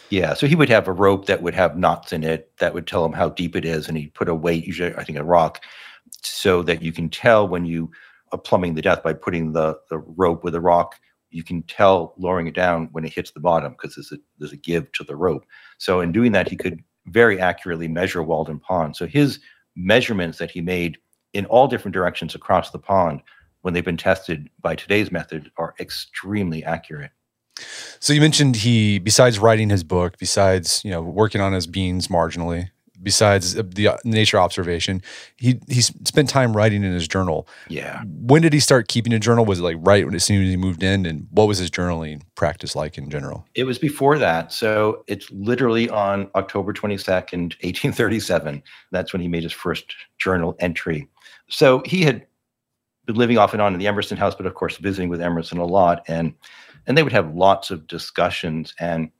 [0.09, 2.87] Yeah, so he would have a rope that would have knots in it that would
[2.87, 5.23] tell him how deep it is, and he'd put a weight, usually I think a
[5.23, 5.61] rock,
[6.21, 7.91] so that you can tell when you
[8.31, 10.95] are plumbing the depth by putting the the rope with a rock.
[11.29, 14.53] You can tell lowering it down when it hits the bottom because there's a there's
[14.53, 15.45] a give to the rope.
[15.77, 18.95] So in doing that, he could very accurately measure Walden Pond.
[18.95, 19.39] So his
[19.77, 20.97] measurements that he made
[21.33, 23.21] in all different directions across the pond,
[23.61, 27.11] when they've been tested by today's method, are extremely accurate.
[27.99, 32.07] So you mentioned he, besides writing his book, besides you know working on his beans
[32.07, 32.69] marginally,
[33.07, 35.01] besides the uh, nature observation,
[35.37, 37.47] he he spent time writing in his journal.
[37.69, 38.03] Yeah.
[38.05, 39.45] When did he start keeping a journal?
[39.45, 41.71] Was it like right when as soon as he moved in, and what was his
[41.71, 43.45] journaling practice like in general?
[43.55, 44.51] It was before that.
[44.51, 48.61] So it's literally on October 22nd, 1837.
[48.91, 51.07] That's when he made his first journal entry.
[51.49, 52.27] So he had
[53.05, 55.59] been living off and on in the Emerson house, but of course visiting with Emerson
[55.59, 56.03] a lot.
[56.09, 56.33] And
[56.85, 58.73] and they would have lots of discussions.
[58.81, 59.11] And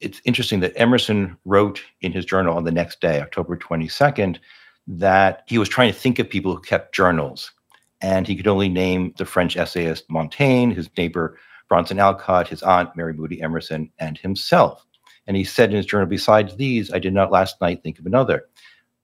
[0.00, 4.38] it's interesting that Emerson wrote in his journal on the next day, October 22nd,
[4.86, 7.52] that he was trying to think of people who kept journals.
[8.00, 11.36] And he could only name the French essayist Montaigne, his neighbor
[11.68, 14.84] Bronson Alcott, his aunt Mary Moody Emerson, and himself.
[15.26, 18.06] And he said in his journal, besides these, I did not last night think of
[18.06, 18.46] another.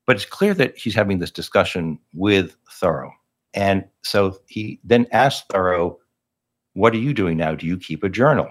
[0.07, 3.13] But it's clear that he's having this discussion with Thoreau.
[3.55, 5.99] And so he then asked Thoreau,
[6.73, 7.55] What are you doing now?
[7.55, 8.51] Do you keep a journal?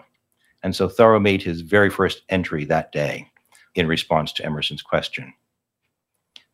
[0.65, 3.29] And so Thoreau made his very first entry that day
[3.75, 5.31] in response to Emerson's question.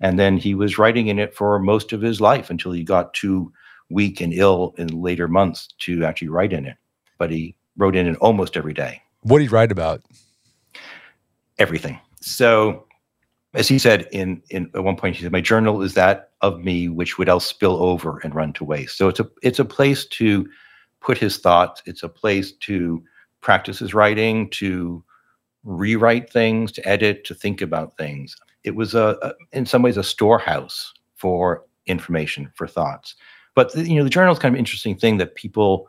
[0.02, 3.14] And then he was writing in it for most of his life until he got
[3.14, 3.54] too
[3.90, 6.76] weak and ill in later months to actually write in it.
[7.20, 10.02] But he wrote in it almost every day What did he write about?
[11.58, 11.98] everything.
[12.20, 12.86] So,
[13.54, 16.60] as he said in in at one point, he said, "My journal is that of
[16.60, 19.66] me which would else spill over and run to waste." So it's a it's a
[19.66, 20.50] place to
[21.00, 21.82] put his thoughts.
[21.86, 23.02] It's a place to
[23.42, 25.04] practice his writing, to
[25.64, 28.36] rewrite things, to edit, to think about things.
[28.64, 33.16] It was a, a in some ways a storehouse for information, for thoughts.
[33.56, 35.88] But the, you know, the journal is kind of interesting thing that people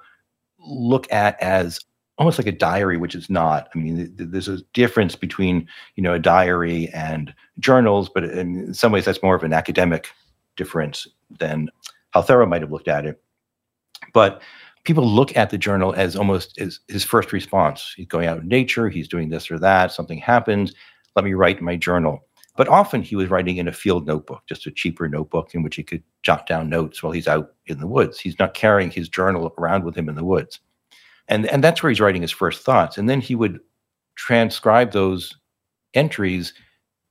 [0.58, 1.80] look at as
[2.18, 3.68] almost like a diary, which is not.
[3.74, 8.74] I mean, th- there's a difference between you know a diary and journals, but in
[8.74, 10.08] some ways that's more of an academic
[10.56, 11.06] difference
[11.38, 11.70] than
[12.10, 13.22] how Thoreau might have looked at it.
[14.12, 14.42] But
[14.84, 17.92] people look at the journal as almost as his first response.
[17.96, 20.72] He's going out in nature, he's doing this or that, something happens,
[21.16, 22.20] let me write my journal.
[22.56, 25.76] But often he was writing in a field notebook, just a cheaper notebook in which
[25.76, 28.20] he could jot down notes while he's out in the woods.
[28.20, 30.60] He's not carrying his journal around with him in the woods
[31.28, 33.60] and and that's where he's writing his first thoughts and then he would
[34.14, 35.34] transcribe those
[35.94, 36.52] entries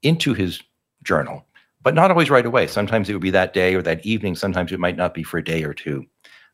[0.03, 0.61] into his
[1.03, 1.45] journal
[1.81, 4.71] but not always right away sometimes it would be that day or that evening sometimes
[4.71, 6.05] it might not be for a day or two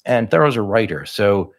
[0.06, 1.54] and thoreau's a writer so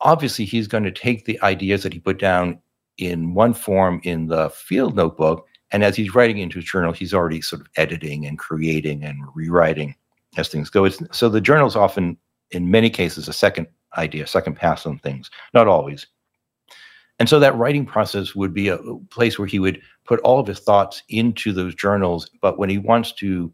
[0.00, 2.58] obviously he's going to take the ideas that he put down
[2.98, 7.14] in one form in the field notebook and as he's writing into his journal he's
[7.14, 9.94] already sort of editing and creating and rewriting
[10.36, 12.16] as things go so the journal is often
[12.50, 15.30] in many cases a second idea, second pass on things.
[15.54, 16.06] Not always.
[17.18, 18.78] And so that writing process would be a
[19.10, 22.30] place where he would put all of his thoughts into those journals.
[22.40, 23.52] But when he wants to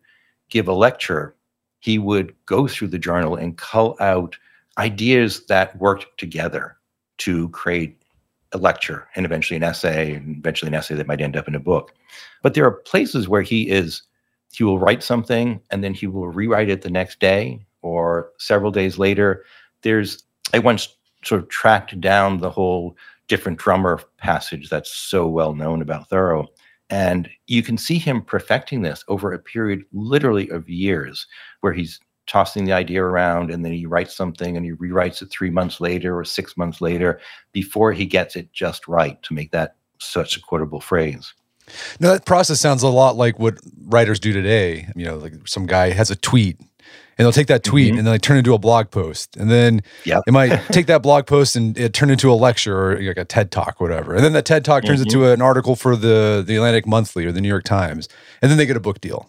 [0.50, 1.34] give a lecture,
[1.84, 4.38] he would go through the journal and cull out
[4.78, 6.78] ideas that worked together
[7.18, 8.02] to create
[8.52, 11.54] a lecture and eventually an essay and eventually an essay that might end up in
[11.54, 11.92] a book.
[12.40, 14.02] But there are places where he is,
[14.50, 18.70] he will write something and then he will rewrite it the next day or several
[18.70, 19.44] days later.
[19.82, 20.88] There's, I once
[21.22, 22.96] sort of tracked down the whole
[23.28, 26.46] different drummer passage that's so well known about Thoreau.
[26.94, 31.26] And you can see him perfecting this over a period literally of years
[31.60, 35.28] where he's tossing the idea around and then he writes something and he rewrites it
[35.28, 39.50] three months later or six months later before he gets it just right to make
[39.50, 41.34] that such a quotable phrase.
[41.98, 44.86] Now that process sounds a lot like what writers do today.
[44.94, 46.60] You know, like some guy has a tweet
[47.16, 47.98] and they'll take that tweet mm-hmm.
[47.98, 49.36] and then they turn it into a blog post.
[49.36, 50.22] And then yep.
[50.26, 53.24] they might take that blog post and it turn into a lecture or like a
[53.24, 54.14] ted talk whatever.
[54.14, 55.20] And then that ted talk turns mm-hmm.
[55.20, 58.08] into an article for the the atlantic monthly or the new york times.
[58.42, 59.28] And then they get a book deal.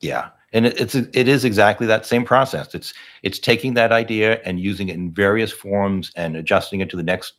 [0.00, 0.30] Yeah.
[0.52, 2.74] And it, it's it is exactly that same process.
[2.74, 6.96] It's it's taking that idea and using it in various forms and adjusting it to
[6.96, 7.34] the next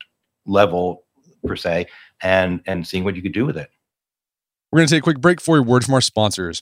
[0.45, 1.05] level
[1.43, 1.87] per se
[2.21, 3.71] and and seeing what you could do with it.
[4.71, 6.61] We're going to take a quick break for a word from our sponsors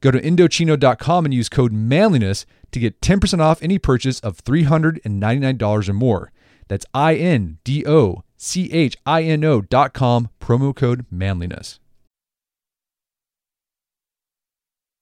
[0.00, 5.88] Go to Indochino.com and use code manliness to get 10% off any purchase of $399
[5.88, 6.32] or more.
[6.68, 11.80] That's I N D O C H I N O.com, promo code manliness.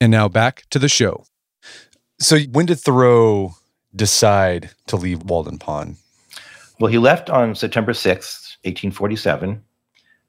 [0.01, 1.25] And now back to the show.
[2.19, 3.55] So, when did Thoreau
[3.95, 5.97] decide to leave Walden Pond?
[6.79, 9.63] Well, he left on September 6th, 1847.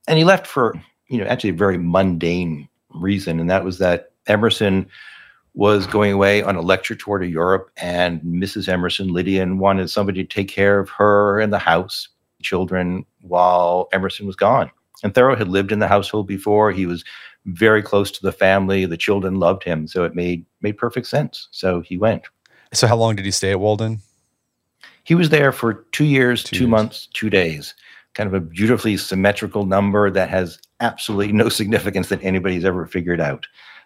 [0.08, 3.40] And he left for, you know, actually a very mundane reason.
[3.40, 4.88] And that was that Emerson
[5.54, 8.68] was going away on a lecture tour to Europe, and Mrs.
[8.68, 12.10] Emerson, Lydian, wanted somebody to take care of her and the house,
[12.42, 14.70] children, while Emerson was gone.
[15.04, 16.72] And Thoreau had lived in the household before.
[16.72, 17.04] He was
[17.46, 18.86] very close to the family.
[18.86, 21.48] The children loved him, so it made made perfect sense.
[21.52, 22.24] So he went.
[22.74, 24.00] So how long did he stay at Walden?
[25.04, 26.70] He was there for two years, two, two years.
[26.70, 27.76] months, two days.
[28.16, 33.22] Kind of a beautifully symmetrical number that has absolutely no significance that anybody's ever figured
[33.22, 33.46] out.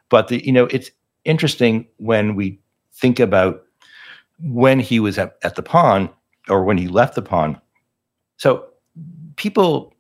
[0.10, 0.92] But the, you know, it's
[1.26, 2.60] interesting when we
[2.94, 3.64] think about
[4.42, 6.10] when he was at, at the pond
[6.48, 7.60] or when he left the pond.
[8.38, 8.66] So
[9.36, 9.94] people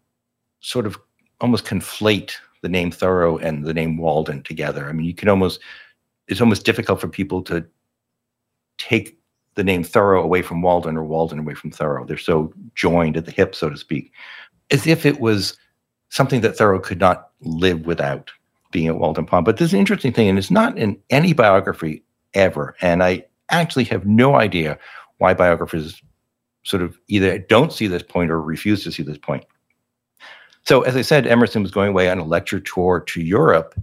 [0.62, 0.98] sort of
[1.42, 4.88] almost conflate the name Thoreau and the name Walden together.
[4.88, 5.60] I mean, you can almost
[6.28, 7.66] it's almost difficult for people to
[8.78, 9.20] take
[9.56, 12.06] the name Thoreau away from Walden or Walden away from Thoreau.
[12.06, 14.14] They're so joined at the hip, so to speak,
[14.72, 15.58] as if it was
[16.10, 18.32] something that Thoreau could not live without
[18.72, 19.46] being at Walden Pond.
[19.46, 22.04] But an interesting thing, and it's not in any biography
[22.34, 22.76] ever.
[22.82, 24.78] And I actually have no idea
[25.18, 26.02] why biographers
[26.64, 29.46] sort of either don't see this point or refuse to see this point.
[30.66, 33.76] So, as I said, Emerson was going away on a lecture tour to Europe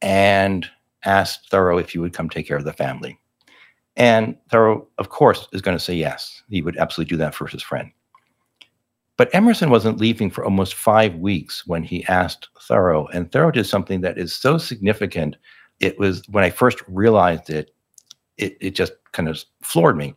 [0.00, 0.68] and
[1.04, 3.18] asked Thoreau if he would come take care of the family.
[3.96, 6.42] And Thoreau, of course, is going to say yes.
[6.48, 7.90] He would absolutely do that for his friend.
[9.16, 13.06] But Emerson wasn't leaving for almost five weeks when he asked Thoreau.
[13.08, 15.36] And Thoreau did something that is so significant.
[15.80, 17.74] It was when I first realized it,
[18.38, 20.14] it, it just kind of floored me.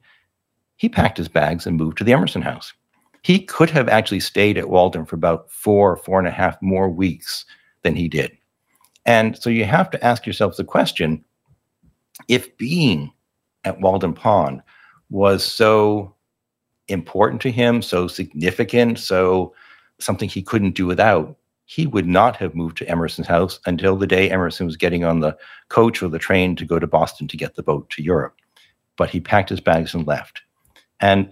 [0.78, 2.74] He packed his bags and moved to the Emerson house.
[3.22, 6.90] He could have actually stayed at Walden for about four, four and a half more
[6.90, 7.46] weeks
[7.82, 8.32] than he did.
[9.06, 11.24] And so you have to ask yourself the question
[12.28, 13.12] if being
[13.64, 14.62] at Walden Pond
[15.10, 16.15] was so
[16.88, 19.54] important to him, so significant, so
[20.00, 24.08] something he couldn't do without, he would not have moved to Emerson's house until the
[24.08, 25.36] day Emerson was getting on the
[25.70, 28.36] coach or the train to go to Boston to get the boat to Europe.
[28.98, 30.42] But he packed his bags and left.
[31.02, 31.32] And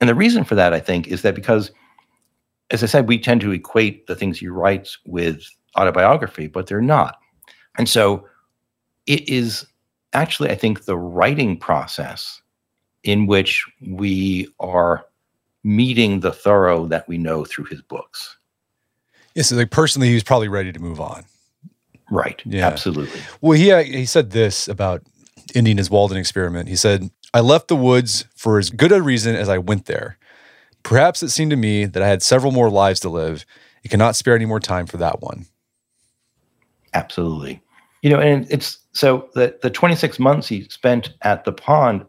[0.00, 1.70] and the reason for that, I think, is that because,
[2.70, 5.42] as I said, we tend to equate the things he writes with
[5.78, 7.18] autobiography, but they're not.
[7.78, 8.26] And so
[9.06, 9.66] it is
[10.12, 12.40] actually, I think, the writing process
[13.04, 15.04] in which we are
[15.62, 18.36] meeting the Thoreau that we know through his books.
[19.34, 21.24] Yeah, so like personally, he was probably ready to move on.
[22.10, 22.40] Right.
[22.44, 22.66] Yeah.
[22.66, 23.20] Absolutely.
[23.40, 25.02] Well, he uh, he said this about
[25.54, 26.68] ending his Walden experiment.
[26.68, 30.18] He said, "I left the woods for as good a reason as I went there.
[30.82, 33.46] Perhaps it seemed to me that I had several more lives to live.
[33.82, 35.46] It cannot spare any more time for that one."
[36.92, 37.60] Absolutely.
[38.02, 42.04] You know, and it's so the the 26 months he spent at the pond,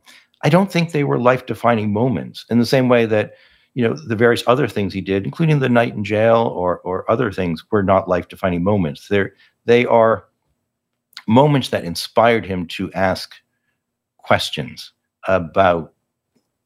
[0.46, 3.34] I don't think they were life defining moments in the same way that,
[3.74, 7.10] you know, the various other things he did, including the night in jail or or
[7.10, 9.08] other things, were not life defining moments.
[9.08, 9.34] They're
[9.66, 10.26] they are
[11.28, 13.34] moments that inspired him to ask
[14.18, 14.92] questions
[15.28, 15.94] about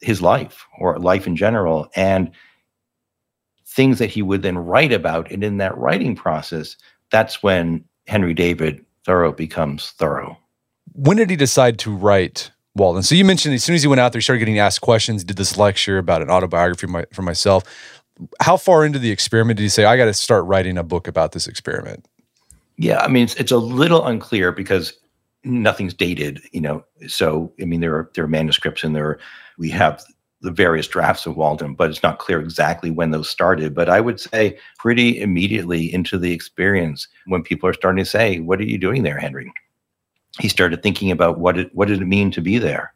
[0.01, 2.31] his life or life in general and
[3.65, 5.31] things that he would then write about.
[5.31, 6.75] And in that writing process,
[7.11, 10.35] that's when Henry David Thoreau becomes Thoreau.
[10.91, 13.03] When did he decide to write Walden?
[13.03, 15.23] So you mentioned as soon as he went out there, he started getting asked questions,
[15.23, 17.63] did this lecture about an autobiography my, for myself.
[18.41, 21.08] How far into the experiment did he say, I got to start writing a book
[21.08, 22.05] about this experiment?
[22.77, 24.93] Yeah, I mean, it's, it's a little unclear because
[25.43, 26.84] nothing's dated, you know.
[27.08, 29.19] So, I mean, there are there are manuscripts and there
[29.58, 30.03] we have
[30.41, 33.75] the various drafts of Walden, but it's not clear exactly when those started.
[33.75, 38.39] But I would say pretty immediately into the experience when people are starting to say,
[38.39, 39.51] "What are you doing there, Henry?"
[40.39, 42.93] He started thinking about what it what did it mean to be there.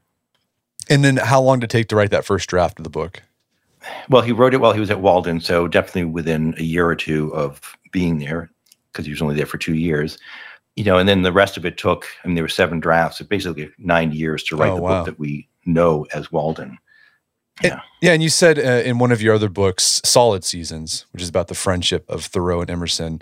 [0.90, 3.22] And then how long did it take to write that first draft of the book?
[4.10, 6.96] Well, he wrote it while he was at Walden, so definitely within a year or
[6.96, 8.50] two of being there,
[8.92, 10.18] because he was only there for two years.
[10.76, 12.06] You know, and then the rest of it took.
[12.24, 13.22] I mean, there were seven drafts.
[13.22, 14.90] It basically nine years to write Oh, the wow.
[15.00, 16.78] book that we know as Walden.
[17.62, 17.82] Yeah.
[18.02, 21.30] Yeah, and you said uh, in one of your other books, Solid Seasons, which is
[21.30, 23.22] about the friendship of Thoreau and Emerson.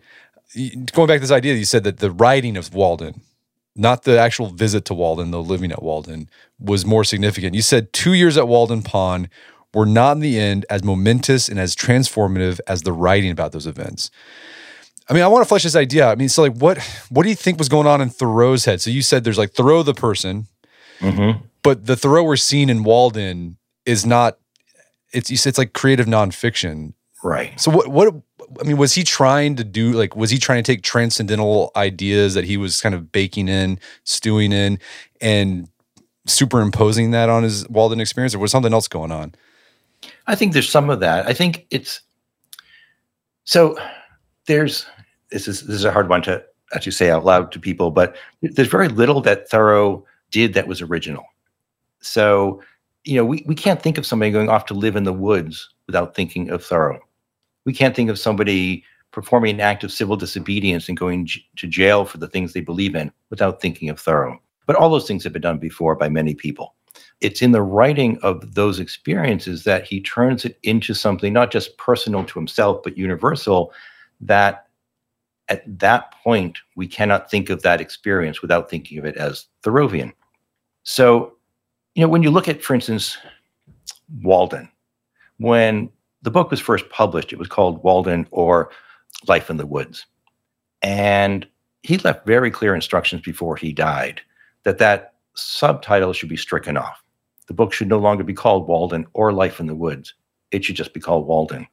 [0.93, 3.21] Going back to this idea, you said that the writing of Walden,
[3.75, 6.29] not the actual visit to Walden, though living at Walden,
[6.59, 7.55] was more significant.
[7.55, 9.29] You said two years at Walden Pond
[9.73, 13.65] were not in the end as momentous and as transformative as the writing about those
[13.67, 14.11] events.
[15.09, 16.07] I mean, I want to flesh this idea.
[16.07, 16.77] I mean, so like, what
[17.09, 18.81] what do you think was going on in Thoreau's head?
[18.81, 20.47] So you said there's like Thoreau the person,
[20.99, 21.43] Mm-hmm.
[21.63, 24.37] but the Thoreau we're seeing in Walden is not.
[25.13, 26.93] It's you said it's like creative nonfiction.
[27.23, 27.59] Right.
[27.59, 28.13] So what what
[28.59, 32.33] I mean was he trying to do like was he trying to take transcendental ideas
[32.33, 34.79] that he was kind of baking in, stewing in,
[35.19, 35.67] and
[36.25, 39.33] superimposing that on his Walden experience, or was something else going on?
[40.27, 41.27] I think there's some of that.
[41.27, 42.01] I think it's
[43.43, 43.77] so
[44.47, 44.85] there's
[45.31, 48.15] this is this is a hard one to actually say out loud to people, but
[48.41, 51.25] there's very little that Thoreau did that was original.
[51.99, 52.61] So,
[53.03, 55.69] you know, we, we can't think of somebody going off to live in the woods
[55.87, 56.99] without thinking of Thoreau.
[57.65, 61.67] We can't think of somebody performing an act of civil disobedience and going j- to
[61.67, 64.39] jail for the things they believe in without thinking of Thoreau.
[64.65, 66.75] But all those things have been done before by many people
[67.21, 71.77] it's in the writing of those experiences that he turns it into something not just
[71.77, 73.71] personal to himself but universal
[74.19, 74.67] that
[75.47, 80.11] at that point we cannot think of that experience without thinking of it as thoreauvian
[80.83, 81.33] so
[81.95, 83.17] you know when you look at for instance
[84.21, 84.69] walden
[85.37, 85.89] when
[86.21, 88.69] the book was first published it was called walden or
[89.27, 90.05] life in the woods
[90.81, 91.47] and
[91.83, 94.21] he left very clear instructions before he died
[94.63, 97.01] that that subtitle should be stricken off
[97.51, 100.13] the book should no longer be called Walden or Life in the Woods.
[100.51, 101.67] It should just be called Walden.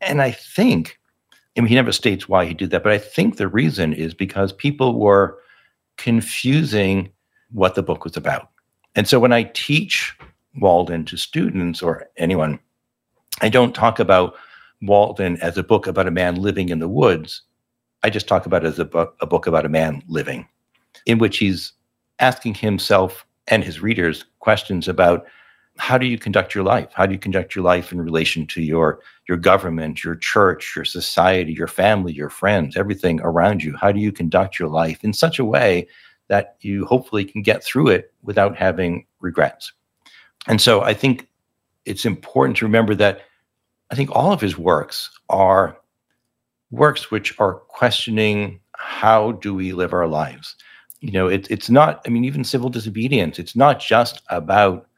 [0.00, 0.98] And I think,
[1.54, 4.14] I mean, he never states why he did that, but I think the reason is
[4.14, 5.38] because people were
[5.98, 7.10] confusing
[7.50, 8.48] what the book was about.
[8.94, 10.16] And so when I teach
[10.56, 12.58] Walden to students or anyone,
[13.40, 14.34] I don't talk about
[14.82, 17.42] Walden as a book about a man living in the woods.
[18.02, 20.46] I just talk about it as a book, a book about a man living,
[21.06, 21.72] in which he's
[22.20, 25.26] asking himself and his readers questions about
[25.78, 26.90] how do you conduct your life?
[26.92, 30.84] How do you conduct your life in relation to your your government, your church, your
[30.84, 33.76] society, your family, your friends, everything around you?
[33.76, 35.86] How do you conduct your life in such a way
[36.26, 39.72] that you hopefully can get through it without having regrets?
[40.48, 41.28] And so I think
[41.84, 43.22] it's important to remember that
[43.90, 45.78] I think all of his works are
[46.70, 50.56] works which are questioning how do we live our lives?
[51.00, 54.88] you know it, it's not i mean even civil disobedience it's not just about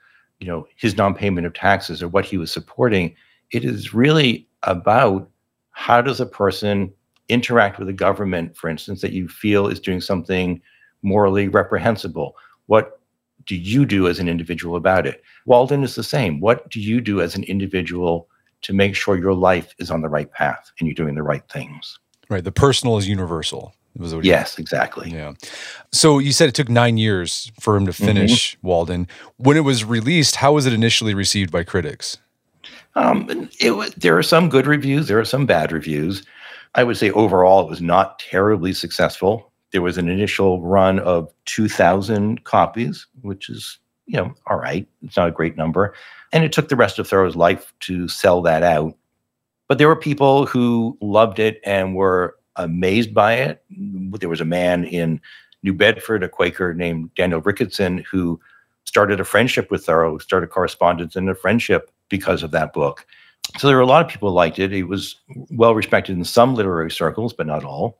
[0.40, 3.14] you know his non-payment of taxes or what he was supporting.
[3.52, 5.30] It is really about
[5.72, 6.92] how does a person
[7.28, 10.60] interact with a government for instance that you feel is doing something
[11.02, 12.34] morally reprehensible?
[12.66, 13.00] What
[13.46, 15.22] do you do as an individual about it?
[15.46, 16.40] Walden is the same.
[16.40, 18.28] What do you do as an individual
[18.62, 21.42] to make sure your life is on the right path and you're doing the right
[21.52, 21.98] things
[22.28, 22.44] Right.
[22.44, 23.74] The personal is universal.
[23.96, 25.10] Was what Yes, exactly.
[25.10, 25.32] Yeah.
[25.90, 28.04] So you said it took nine years for him to Mm-hmm.
[28.04, 29.08] finish Walden.
[29.36, 32.18] When it was released, how was it initially received by critics?
[32.94, 36.22] Um, it was, there are some good reviews, there are some bad reviews.
[36.76, 39.50] I would say overall, it was not terribly successful.
[39.72, 44.86] There was an initial run of 2,000 copies, which is, you know, all right.
[45.02, 45.94] It's not a great number.
[46.32, 48.94] And it took the rest of Thoreau's life to sell that out.
[49.68, 53.62] But there were people who loved it and were amazed by it.
[53.68, 55.20] There was a man in
[55.62, 58.40] New Bedford, a Quaker named Daniel Ricketson, who
[58.84, 63.06] started a friendship with Thoreau, started correspondence and a friendship because of that book.
[63.58, 64.72] So there were a lot of people who liked it.
[64.72, 65.16] It was
[65.50, 67.98] well respected in some literary circles, but not all.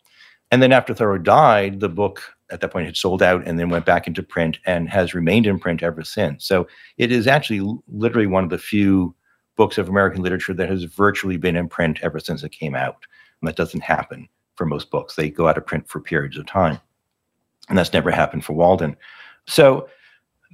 [0.51, 3.69] And then after Thoreau died, the book at that point had sold out and then
[3.69, 6.45] went back into print and has remained in print ever since.
[6.45, 6.67] So
[6.99, 9.15] it is actually literally one of the few
[9.57, 13.05] books of American literature that has virtually been in print ever since it came out.
[13.41, 15.17] And that doesn't happen for most books.
[15.17, 16.79] They go out of print for periods of time.
[17.69, 18.97] And that's never happened for Walden.
[19.47, 19.89] So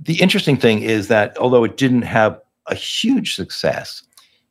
[0.01, 4.03] the interesting thing is that although it didn't have a huge success,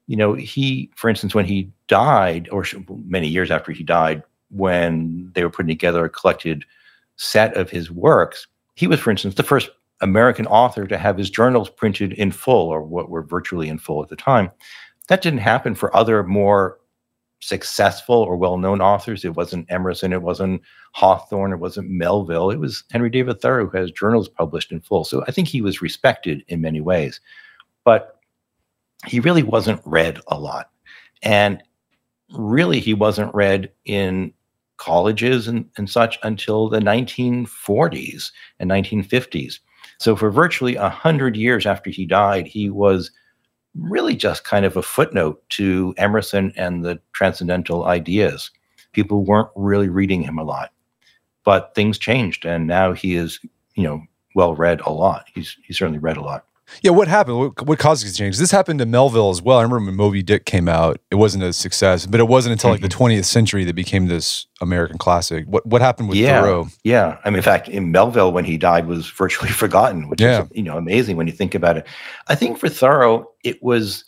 [0.07, 2.65] you know, he, for instance, when he died, or
[3.05, 6.65] many years after he died, when they were putting together a collected
[7.17, 9.69] set of his works, he was, for instance, the first
[10.01, 14.03] American author to have his journals printed in full, or what were virtually in full
[14.03, 14.51] at the time.
[15.07, 16.79] That didn't happen for other more
[17.39, 19.23] successful or well-known authors.
[19.23, 20.61] It wasn't Emerson, it wasn't
[20.93, 22.49] Hawthorne, it wasn't Melville.
[22.49, 25.03] It was Henry David Thoreau who has journals published in full.
[25.03, 27.21] So I think he was respected in many ways,
[27.83, 28.19] but
[29.05, 30.71] he really wasn't read a lot,
[31.21, 31.61] and
[32.31, 34.33] really he wasn't read in
[34.77, 39.59] colleges and, and such until the 1940s and 1950s.
[39.99, 43.11] So for virtually a hundred years after he died, he was
[43.75, 48.51] really just kind of a footnote to Emerson and the transcendental ideas.
[48.93, 50.71] People weren't really reading him a lot,
[51.43, 53.39] but things changed, and now he is,
[53.75, 54.01] you know,
[54.35, 55.25] well read a lot.
[55.33, 56.45] He's he's certainly read a lot.
[56.81, 57.37] Yeah, what happened?
[57.37, 58.39] What, what caused these changes?
[58.39, 59.59] This happened to Melville as well.
[59.59, 62.71] I remember when Moby Dick came out, it wasn't a success, but it wasn't until
[62.71, 65.45] like the 20th century that became this American classic.
[65.47, 66.67] What what happened with yeah, Thoreau?
[66.83, 67.17] yeah.
[67.23, 70.43] I mean, in fact, in Melville, when he died, was virtually forgotten, which Yeah.
[70.43, 71.85] is you know amazing when you think about it.
[72.27, 74.03] I think for Thoreau, it was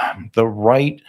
[0.00, 1.00] um, the right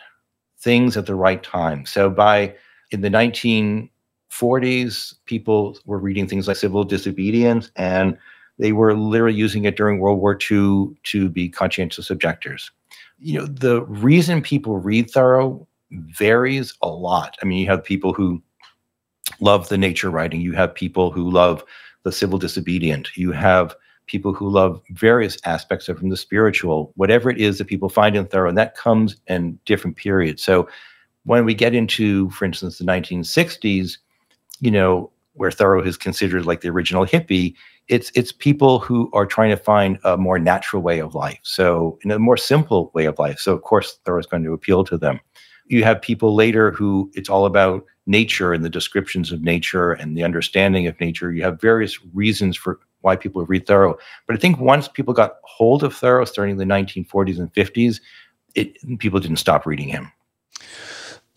[0.60, 1.86] things at the right time.
[1.86, 2.56] So by
[2.92, 8.18] in the 1940s, people were reading things like civil disobedience, and
[8.58, 12.72] they were literally using it during World War II to be conscientious objectors.
[13.20, 17.38] You know, the reason people read Thoreau varies a lot.
[17.42, 18.42] I mean, you have people who
[19.40, 21.64] love the nature writing, you have people who love
[22.04, 23.76] the civil disobedient, you have
[24.08, 28.16] people who love various aspects of from the spiritual, whatever it is that people find
[28.16, 30.44] in Thoreau, and that comes in different periods.
[30.44, 30.70] So
[31.24, 33.98] when we get into, for instance, the 1960s,
[34.60, 37.56] you know, where Thoreau is considered like the original hippie,
[37.88, 41.40] it's it's people who are trying to find a more natural way of life.
[41.44, 43.40] So in a more simple way of life.
[43.40, 45.20] So of course Thoreau is going to appeal to them.
[45.68, 50.18] You have people later who it's all about nature and the descriptions of nature and
[50.18, 51.32] the understanding of nature.
[51.32, 53.98] You have various reasons for why people read Thoreau.
[54.28, 58.02] But I think once people got hold of Thoreau, starting in the 1940s and 50s,
[58.56, 60.12] it, people didn't stop reading him.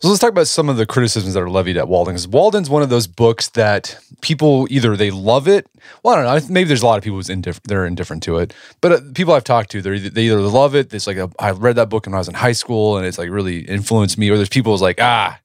[0.01, 2.13] So let's talk about some of the criticisms that are levied at Walden.
[2.13, 5.67] Because Walden's one of those books that people either they love it.
[6.03, 6.53] Well, I don't know.
[6.53, 7.67] Maybe there's a lot of people who's indifferent.
[7.67, 8.53] They're indifferent to it.
[8.79, 10.93] But uh, people I've talked to, they're either, they either love it.
[10.93, 13.17] It's like a, I read that book when I was in high school, and it's
[13.17, 14.29] like really influenced me.
[14.29, 15.37] Or there's people who's like, ah,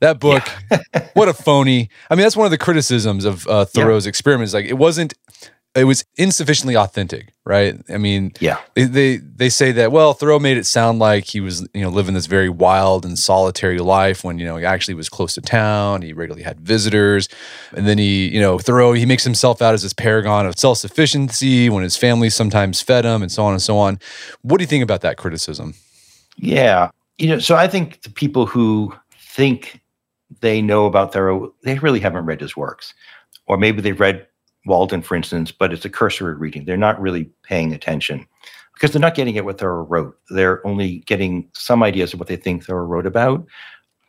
[0.00, 0.42] that book,
[1.14, 1.88] what a phony.
[2.10, 4.52] I mean, that's one of the criticisms of uh, Thoreau's experiments.
[4.54, 5.14] Like, it wasn't.
[5.76, 7.74] It was insufficiently authentic, right?
[7.88, 8.58] I mean, Yeah.
[8.74, 11.88] they, they they say that well Thoreau made it sound like he was you know
[11.88, 15.40] living this very wild and solitary life when you know he actually was close to
[15.40, 17.28] town he regularly had visitors
[17.76, 21.68] and then he you know Thoreau he makes himself out as this paragon of self-sufficiency
[21.68, 23.98] when his family sometimes fed him and so on and so on
[24.42, 25.74] what do you think about that criticism
[26.36, 26.90] Yeah.
[27.18, 28.92] You know, so I think the people who
[29.36, 29.80] think
[30.40, 32.92] they know about Thoreau, they really haven't read his works.
[33.46, 34.26] Or maybe they've read
[34.66, 36.64] Walden, for instance, but it's a cursory reading.
[36.64, 38.26] They're not really paying attention
[38.74, 40.18] because they're not getting at what Thoreau wrote.
[40.30, 43.46] They're only getting some ideas of what they think Thoreau wrote about.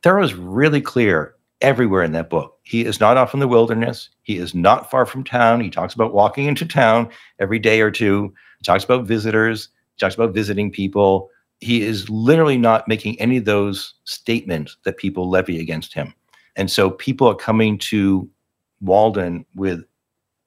[0.04, 2.58] Thoreau is really clear everywhere in that book.
[2.64, 4.10] He is not off in the wilderness.
[4.24, 5.62] He is not far from town.
[5.62, 8.34] He talks about walking into town every day or two.
[8.60, 9.70] He talks about visitors.
[9.96, 11.30] He talks about visiting people.
[11.60, 16.14] He is literally not making any of those statements that people levy against him.
[16.56, 18.30] And so people are coming to
[18.82, 19.84] Walden with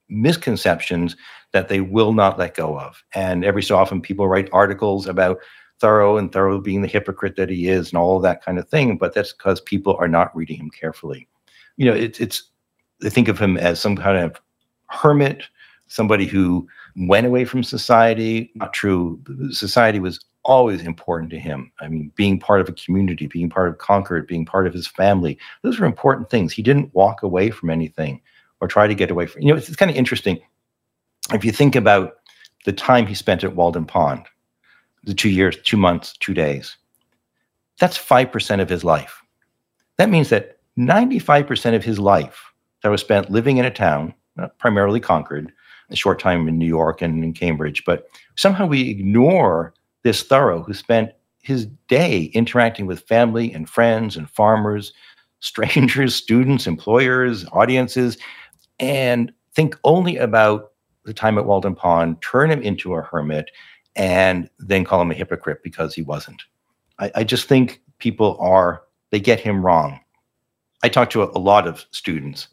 [0.09, 1.17] misconceptions
[1.53, 3.03] that they will not let go of.
[3.15, 5.39] And every so often, people write articles about
[5.81, 8.69] Thoreau and Thoreau being the hypocrite that he is and all of that kind of
[8.69, 11.29] thing, but that's because people are not reading him carefully.
[11.77, 12.43] You know, it's it's
[13.01, 14.41] they think of him as some kind of
[14.87, 15.45] hermit,
[15.87, 18.51] somebody who went away from society.
[18.57, 19.21] Not true.
[19.51, 21.71] Society was always important to him.
[21.81, 24.87] I mean, being part of a community, being part of Concord, being part of his
[24.87, 26.53] family, those were important things.
[26.53, 28.21] He didn't walk away from anything
[28.61, 29.43] or try to get away from.
[29.43, 30.41] You know, it's, it's kind of interesting
[31.33, 32.17] if you think about
[32.65, 34.27] the time he spent at Walden Pond,
[35.05, 36.77] the two years, two months, two days.
[37.79, 39.23] That's five percent of his life.
[39.97, 42.53] That means that ninety-five percent of his life
[42.83, 44.15] that was spent living in a town,
[44.59, 45.53] primarily Concord,
[45.91, 50.63] a short time in New York and in Cambridge, but somehow we ignore this Thoreau
[50.63, 54.93] who spent his day interacting with family and friends and farmers,
[55.41, 58.19] strangers, students, employers, audiences,
[58.79, 60.73] and think only about
[61.05, 63.51] the time at Walden Pond, turn him into a hermit,
[63.97, 66.43] and then call him a hypocrite because he wasn't.
[66.99, 70.01] I, I just think people are, they get him wrong.
[70.83, 72.49] I talk to a, a lot of students,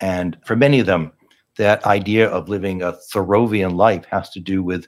[0.00, 1.12] and for many of them,
[1.56, 4.86] that idea of living a Thoreauvian life has to do with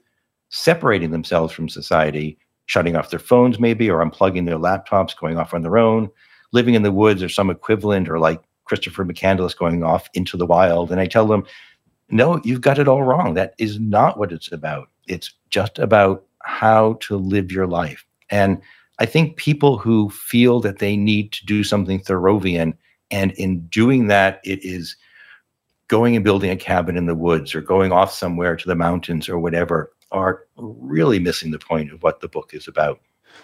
[0.50, 5.52] separating themselves from society, shutting off their phones, maybe, or unplugging their laptops, going off
[5.52, 6.08] on their own,
[6.52, 10.46] living in the woods or some equivalent, or like Christopher McCandless going off into the
[10.46, 10.92] wild.
[10.92, 11.44] And I tell them,
[12.08, 13.34] no, you've got it all wrong.
[13.34, 14.88] That is not what it's about.
[15.08, 18.06] It's just about how to live your life.
[18.30, 18.62] And
[19.00, 22.74] I think people who feel that they need to do something Thoreauvian,
[23.10, 24.94] and in doing that, it is
[25.88, 29.28] going and building a cabin in the woods or going off somewhere to the mountains
[29.28, 33.00] or whatever, are really missing the point of what the book is about.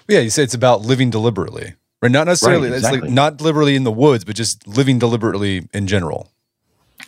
[0.07, 2.11] Yeah, you say it's about living deliberately, right?
[2.11, 3.01] Not necessarily, right, exactly.
[3.01, 6.31] like not deliberately in the woods, but just living deliberately in general.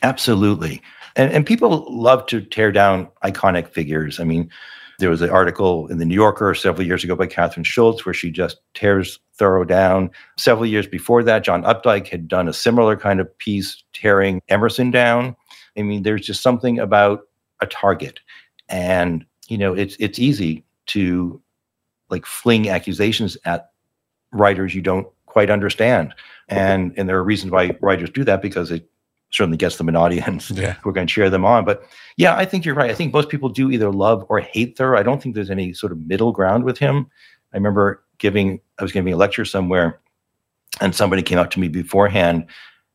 [0.02, 0.82] Absolutely.
[1.16, 4.20] And, and people love to tear down iconic figures.
[4.20, 4.50] I mean,
[4.98, 8.12] there was an article in the New Yorker several years ago by Kathryn Schulz where
[8.12, 10.10] she just tears Thoreau down.
[10.36, 14.90] Several years before that, John Updike had done a similar kind of piece tearing Emerson
[14.90, 15.36] down.
[15.76, 17.22] I mean, there's just something about
[17.60, 18.18] a target.
[18.68, 21.40] And, you know, it's it's easy to
[22.10, 23.70] like fling accusations at
[24.32, 26.14] writers you don't quite understand.
[26.48, 28.88] And and there are reasons why writers do that because it
[29.30, 30.74] certainly gets them an audience yeah.
[30.82, 31.64] who are going to cheer them on.
[31.64, 31.82] But
[32.16, 32.90] yeah, I think you're right.
[32.90, 34.98] I think most people do either love or hate Thoreau.
[34.98, 37.06] I don't think there's any sort of middle ground with him.
[37.52, 40.00] I remember giving, I was giving a lecture somewhere,
[40.80, 42.46] and somebody came up to me beforehand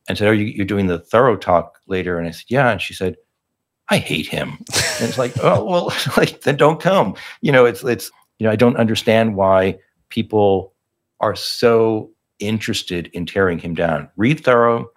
[0.08, 2.80] and said, "Are you you're doing the Thoreau talk later?" And I said, "Yeah." And
[2.80, 3.16] she said,
[3.90, 4.50] "I hate him."
[5.00, 7.14] and it's like, oh well, like then don't come.
[7.40, 9.78] You know, it's it's you know, I don't understand why
[10.08, 10.73] people
[11.20, 14.08] are so interested in tearing him down.
[14.16, 14.90] Read Thoreau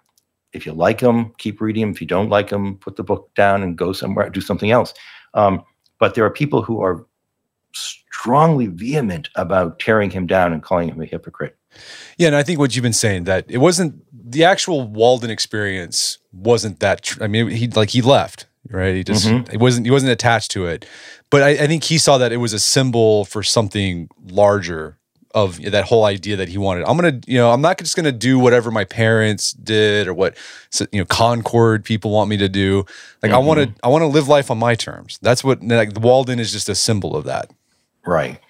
[0.52, 1.90] if you like him, keep reading them.
[1.90, 4.94] If you don't like him, put the book down and go somewhere, do something else.
[5.34, 5.62] Um,
[5.98, 7.04] but there are people who are
[7.74, 11.56] strongly vehement about tearing him down and calling him a hypocrite.
[12.16, 16.18] Yeah, and I think what you've been saying that it wasn't the actual Walden experience
[16.32, 17.02] wasn't that.
[17.02, 18.94] Tr- I mean, he like he left, right?
[18.94, 19.50] He just mm-hmm.
[19.50, 20.86] he wasn't he wasn't attached to it,
[21.30, 24.97] but I, I think he saw that it was a symbol for something larger
[25.34, 26.84] of that whole idea that he wanted.
[26.84, 30.36] I'm gonna, you know, I'm not just gonna do whatever my parents did or what
[30.92, 32.84] you know Concord people want me to do.
[33.22, 33.34] Like mm-hmm.
[33.34, 35.18] I want to, I want to live life on my terms.
[35.20, 37.50] That's what like the Walden is just a symbol of that.
[38.06, 38.40] Right.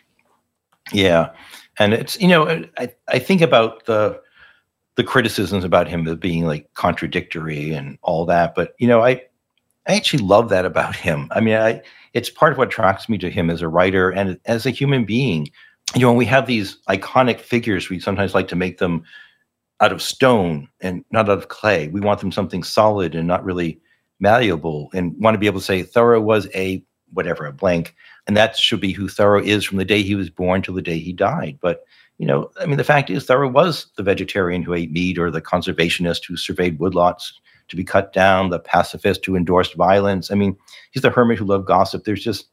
[0.93, 1.31] Yeah,
[1.79, 4.21] and it's you know I I think about the
[4.95, 9.23] the criticisms about him as being like contradictory and all that, but you know I
[9.87, 11.29] I actually love that about him.
[11.33, 11.83] I mean I
[12.15, 15.05] it's part of what attracts me to him as a writer and as a human
[15.05, 15.51] being
[15.95, 19.05] you know, when we have these iconic figures, we sometimes like to make them
[19.81, 21.89] out of stone and not out of clay.
[21.89, 23.81] We want them something solid and not really
[24.21, 26.83] malleable and want to be able to say Thoreau was a
[27.13, 27.95] whatever, a blank.
[28.27, 30.83] And that should be who Thoreau is from the day he was born till the
[30.83, 31.59] day he died.
[31.63, 31.85] But,
[32.19, 35.31] you know, I mean, the fact is Thoreau was the vegetarian who ate meat or
[35.31, 37.33] the conservationist who surveyed woodlots
[37.69, 40.31] to be cut down, the pacifist who endorsed violence.
[40.31, 40.57] I mean,
[40.91, 42.05] he's the hermit who loved gossip.
[42.05, 42.49] There's just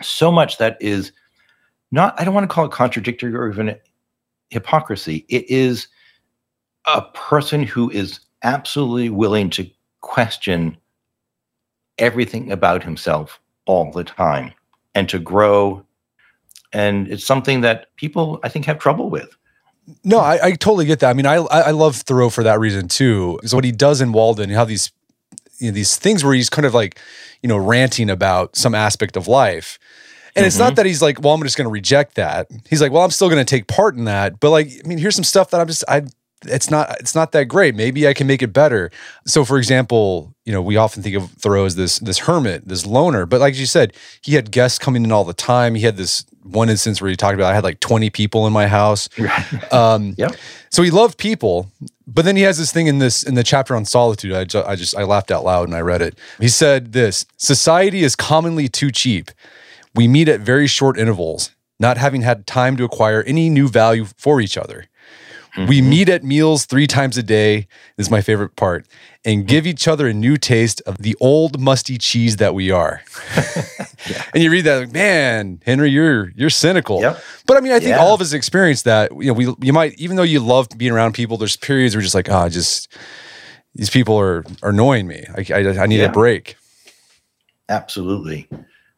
[0.00, 1.12] so much that is–
[1.90, 3.76] not I don't want to call it contradictory or even
[4.50, 5.24] hypocrisy.
[5.28, 5.88] It is
[6.86, 9.68] a person who is absolutely willing to
[10.00, 10.76] question
[11.98, 14.52] everything about himself all the time
[14.94, 15.84] and to grow.
[16.72, 19.36] And it's something that people I think have trouble with.
[20.04, 21.10] No, I, I totally get that.
[21.10, 23.38] I mean, I I love Thoreau for that reason too.
[23.42, 24.90] Is what he does in Walden, how these
[25.58, 26.98] you know, these things where he's kind of like,
[27.42, 29.78] you know, ranting about some aspect of life.
[30.36, 30.48] And mm-hmm.
[30.48, 30.74] it's not mm-hmm.
[30.76, 32.48] that he's like, well, I'm just going to reject that.
[32.68, 34.38] He's like, well, I'm still going to take part in that.
[34.38, 36.02] But like, I mean, here's some stuff that I'm just, I,
[36.44, 37.74] it's not it's not that great.
[37.74, 38.90] Maybe I can make it better.
[39.26, 42.84] So for example, you know, we often think of Thoreau as this this hermit, this
[42.84, 45.74] loner, but like you said, he had guests coming in all the time.
[45.74, 48.52] He had this one instance where he talked about I had like 20 people in
[48.52, 49.08] my house.
[49.72, 50.36] Um, Yep.
[50.70, 51.70] so he loved people,
[52.06, 54.32] but then he has this thing in this in the chapter on solitude.
[54.32, 56.18] I just, I just I laughed out loud and I read it.
[56.38, 59.30] He said this: society is commonly too cheap.
[59.96, 64.04] We meet at very short intervals, not having had time to acquire any new value
[64.16, 64.86] for each other.
[65.68, 67.66] We meet at meals three times a day.
[67.96, 68.86] This is my favorite part,
[69.24, 73.02] and give each other a new taste of the old musty cheese that we are.
[74.34, 77.00] And you read that, like, man, Henry, you're you're cynical.
[77.00, 77.20] Yep.
[77.46, 77.98] But I mean, I think Yeah.
[78.00, 79.10] all of us experience that.
[79.12, 82.00] You know, we you might even though you love being around people, there's periods where
[82.00, 82.86] you're just like, ah, just
[83.74, 85.24] these people are are annoying me.
[85.36, 86.06] I I, I need Yeah.
[86.06, 86.56] a break.
[87.68, 88.46] Absolutely.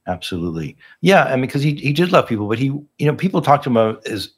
[0.09, 0.77] Absolutely.
[1.03, 1.25] Yeah.
[1.25, 3.71] I mean, because he, he did love people, but he, you know, people talked to
[3.71, 4.31] him as,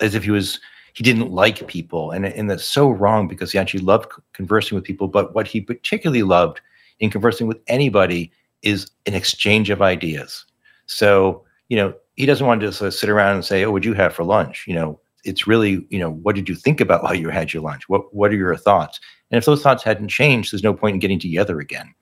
[0.00, 0.60] as if he was,
[0.92, 2.10] he didn't like people.
[2.10, 5.08] And, and that's so wrong because he actually loved conversing with people.
[5.08, 6.60] But what he particularly loved
[7.00, 8.30] in conversing with anybody
[8.62, 10.44] is an exchange of ideas.
[10.86, 13.86] So, you know, he doesn't want to just uh, sit around and say, oh, what'd
[13.86, 14.66] you have for lunch?
[14.68, 17.62] You know, it's really, you know, what did you think about while you had your
[17.62, 17.88] lunch?
[17.88, 19.00] What, what are your thoughts?
[19.30, 21.94] And if those thoughts hadn't changed, there's no point in getting together again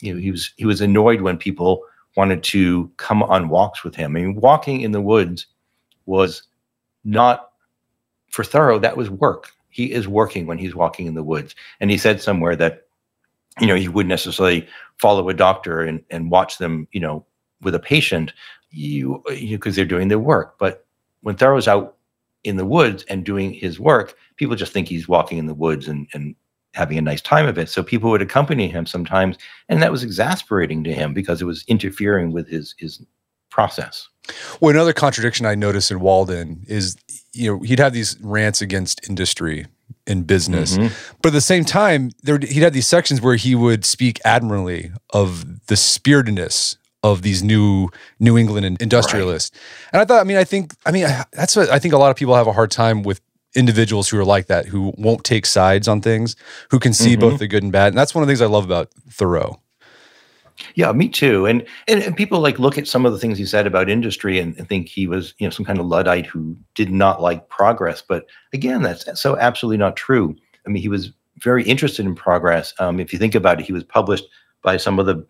[0.00, 1.84] you know, he was he was annoyed when people
[2.16, 4.16] wanted to come on walks with him.
[4.16, 5.46] I mean, walking in the woods
[6.06, 6.42] was
[7.04, 7.52] not
[8.28, 8.78] for Thoreau.
[8.78, 9.50] That was work.
[9.70, 11.54] He is working when he's walking in the woods.
[11.80, 12.86] And he said somewhere that,
[13.60, 17.24] you know, he wouldn't necessarily follow a doctor and, and watch them, you know,
[17.62, 18.32] with a patient,
[18.70, 20.58] you you because they're doing their work.
[20.58, 20.86] But
[21.22, 21.96] when Thoreau's out
[22.44, 25.88] in the woods and doing his work, people just think he's walking in the woods
[25.88, 26.34] and and
[26.74, 27.68] having a nice time of it.
[27.68, 29.36] So people would accompany him sometimes,
[29.68, 33.00] and that was exasperating to him because it was interfering with his his
[33.50, 34.08] process.
[34.60, 36.96] Well, another contradiction I noticed in Walden is,
[37.32, 39.66] you know, he'd have these rants against industry
[40.06, 40.92] and business, Mhm.
[41.22, 44.92] but at the same time, there he'd have these sections where he would speak admirably
[45.14, 47.88] of the spiritedness of these new
[48.20, 49.50] New England in- industrialists.
[49.92, 52.10] And I thought, I mean, I think, I mean, that's what I think a lot
[52.10, 53.20] of people have a hard time with
[53.54, 56.36] individuals who are like that, who won't take sides on things,
[56.70, 57.88] who can see both the good and bad.
[57.88, 59.60] And that's one of the things I love about Thoreau.
[60.74, 61.46] Yeah, me too.
[61.46, 64.38] And, and and people like look at some of the things he said about industry
[64.38, 67.48] and, and think he was, you know, some kind of luddite who did not like
[67.48, 68.02] progress.
[68.02, 70.34] But again, that's so absolutely not true.
[70.66, 72.74] I mean, he was very interested in progress.
[72.80, 74.24] Um, if you think about it, he was published
[74.62, 75.24] by some of the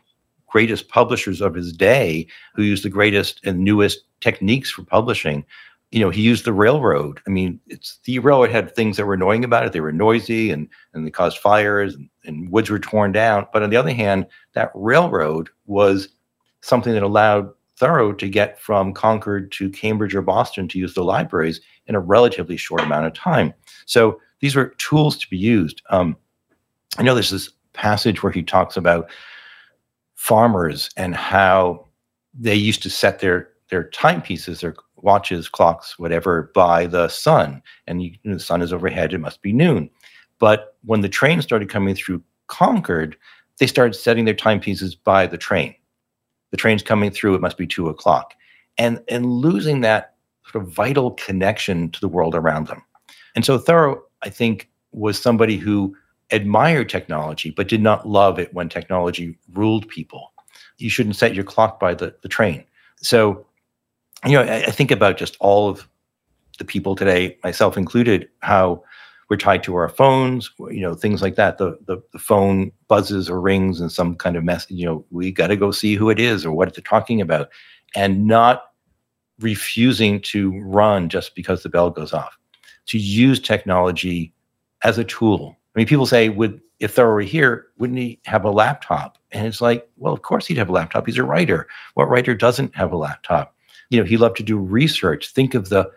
[0.47, 5.45] greatest publishers of his day who used the greatest and newest techniques for publishing.
[5.91, 7.21] You know, he used the railroad.
[7.27, 9.73] I mean, it's the railroad had things that were annoying about it.
[9.73, 13.47] They were noisy and and they caused fires and, and woods were torn down.
[13.53, 16.09] But on the other hand, that railroad was
[16.61, 21.05] something that allowed Thoreau to get from Concord to Cambridge or Boston to use the
[21.05, 23.55] libraries in a relatively short amount of time.
[23.87, 25.83] So these were tools to be used.
[25.91, 26.17] Um,
[26.99, 29.09] I know there's this passage where he talks about
[30.17, 31.87] farmers and how
[32.35, 37.63] they used to set their their timepieces, their watches, clocks, whatever, by the sun.
[37.87, 39.91] And you, the sun is overhead; it must be noon.
[40.39, 43.17] But when the train started coming through Concord,
[43.59, 45.75] they started setting their timepieces by the train.
[46.51, 48.35] The train's coming through; it must be two o'clock,
[48.77, 50.15] and and losing that
[50.51, 52.83] sort of vital connection to the world around them.
[53.35, 55.95] And so Thoreau, I think, was somebody who
[56.31, 60.33] admired technology but did not love it when technology ruled people.
[60.79, 62.65] You shouldn't set your clock by the, the train.
[62.97, 63.47] So,
[64.25, 65.89] you know, I, I think about just all of
[66.59, 68.83] the people today, myself included, how
[69.31, 71.59] we're tied to our phones, you know, things like that.
[71.59, 75.31] The, the the phone buzzes or rings and some kind of message, you know, we
[75.31, 77.49] got to go see who it is or what they're talking about,
[77.95, 78.73] and not
[79.41, 82.37] refusing to run just because the bell goes off.
[82.87, 84.33] To use technology
[84.83, 85.57] as a tool.
[85.75, 89.19] I mean, people say, would if Thoreau were here, wouldn't he have a laptop?
[89.33, 91.07] And it's like, well, of course he'd have a laptop.
[91.07, 91.69] He's a writer.
[91.95, 93.55] What writer doesn't have a laptop?
[93.91, 95.33] You know, he loved to do research.
[95.33, 95.91] Think of the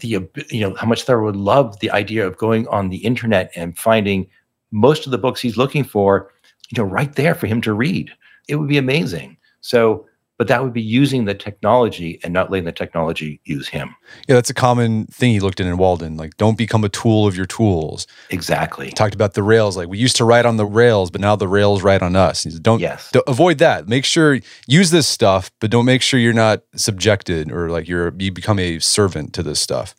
[0.00, 3.50] the, you know how much Thoreau would love the idea of going on the internet
[3.56, 4.26] and finding
[4.70, 6.30] most of the books he's looking for,
[6.70, 8.10] you know, right there for him to read.
[8.48, 9.36] It would be amazing.
[9.60, 10.06] So,
[10.42, 13.94] but that would be using the technology and not letting the technology use him.
[14.26, 16.16] Yeah, that's a common thing he looked at in Walden.
[16.16, 18.08] Like, don't become a tool of your tools.
[18.28, 18.90] Exactly.
[18.90, 19.76] Talked about the rails.
[19.76, 22.42] Like, we used to ride on the rails, but now the rails ride on us.
[22.42, 23.08] He said, don't, Yes.
[23.12, 23.86] don't avoid that.
[23.86, 28.12] Make sure use this stuff, but don't make sure you're not subjected or like you're
[28.18, 29.94] you become a servant to this stuff.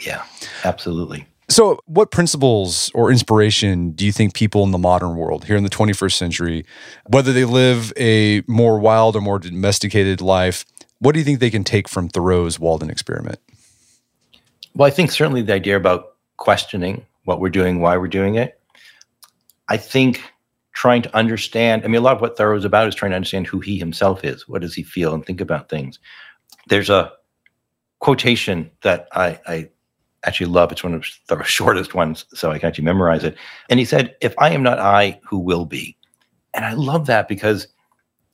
[0.00, 0.24] Yeah,
[0.64, 1.24] absolutely.
[1.54, 5.62] So, what principles or inspiration do you think people in the modern world, here in
[5.62, 6.66] the 21st century,
[7.06, 10.64] whether they live a more wild or more domesticated life,
[10.98, 13.38] what do you think they can take from Thoreau's Walden experiment?
[14.74, 18.60] Well, I think certainly the idea about questioning, what we're doing, why we're doing it.
[19.68, 20.20] I think
[20.72, 23.16] trying to understand, I mean, a lot of what Thoreau is about is trying to
[23.16, 24.48] understand who he himself is.
[24.48, 26.00] What does he feel and think about things?
[26.66, 27.12] There's a
[28.00, 29.68] quotation that I, I
[30.24, 30.72] actually love.
[30.72, 33.36] It's one of the shortest ones, so I can actually memorize it.
[33.68, 35.96] And he said, If I am not I, who will be?
[36.52, 37.66] And I love that because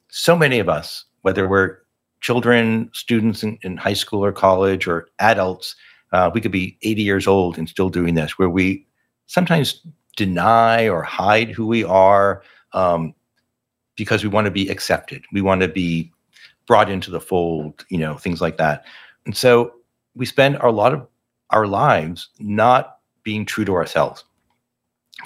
[0.09, 1.79] so many of us, whether we're
[2.21, 5.75] children, students in, in high school or college, or adults,
[6.13, 8.87] uh, we could be 80 years old and still doing this, where we
[9.27, 9.87] sometimes
[10.17, 13.15] deny or hide who we are um,
[13.97, 15.25] because we want to be accepted.
[15.33, 16.13] We want to be
[16.67, 18.85] brought into the fold, you know, things like that.
[19.27, 19.75] And so
[20.15, 21.07] we spend a lot of
[21.51, 24.25] our lives not being true to ourselves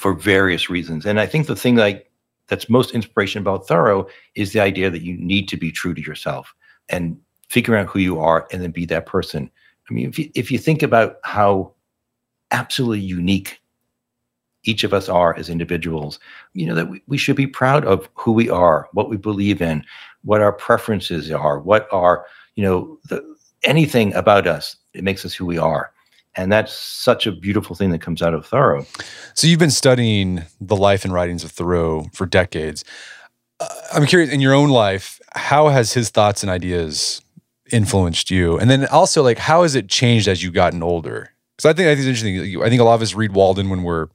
[0.01, 1.07] for various reasons.
[1.07, 2.11] And I think the thing like
[2.49, 6.03] that's most inspiration about Thoreau is the idea that you need to be true to
[6.03, 6.55] yourself
[6.89, 7.19] and
[7.49, 9.51] figure out who you are and then be that person.
[9.89, 11.73] I mean, if you, if you think about how
[12.51, 13.61] absolutely unique
[14.65, 16.19] each of us are as individuals,
[16.55, 19.61] you know, that we, we should be proud of who we are, what we believe
[19.61, 19.85] in,
[20.23, 25.35] what our preferences are, what are, you know, the, anything about us, it makes us
[25.35, 25.93] who we are.
[26.37, 28.87] And that's such a beautiful thing that comes out of Thoreau.
[29.35, 32.85] So you've been studying the life and writings of Thoreau for decades.
[33.61, 37.23] Uh, I'm curious, in your own life, how has his thoughts and ideas
[37.71, 38.59] influenced you?
[38.59, 41.31] And then also, like, how has it changed as you've gotten older?
[41.57, 42.63] Because I think I think it's interesting.
[42.63, 44.09] I think a lot of us read Walden when we're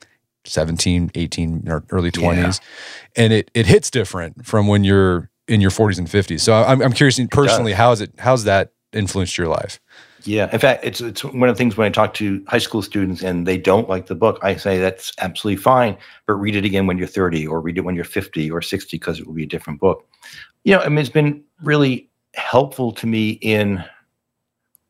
[0.45, 3.23] 17, 18, or early 20s, yeah.
[3.23, 6.41] and it it hits different from when you're in your 40s and 50s.
[6.41, 9.79] So I'm I'm curious personally, how has it how's that influenced your life?
[10.23, 12.81] Yeah, in fact, it's it's one of the things when I talk to high school
[12.81, 16.65] students and they don't like the book, I say that's absolutely fine, but read it
[16.65, 19.33] again when you're 30 or read it when you're 50 or 60 because it will
[19.33, 20.05] be a different book.
[20.65, 23.83] You know, I mean, it's been really helpful to me in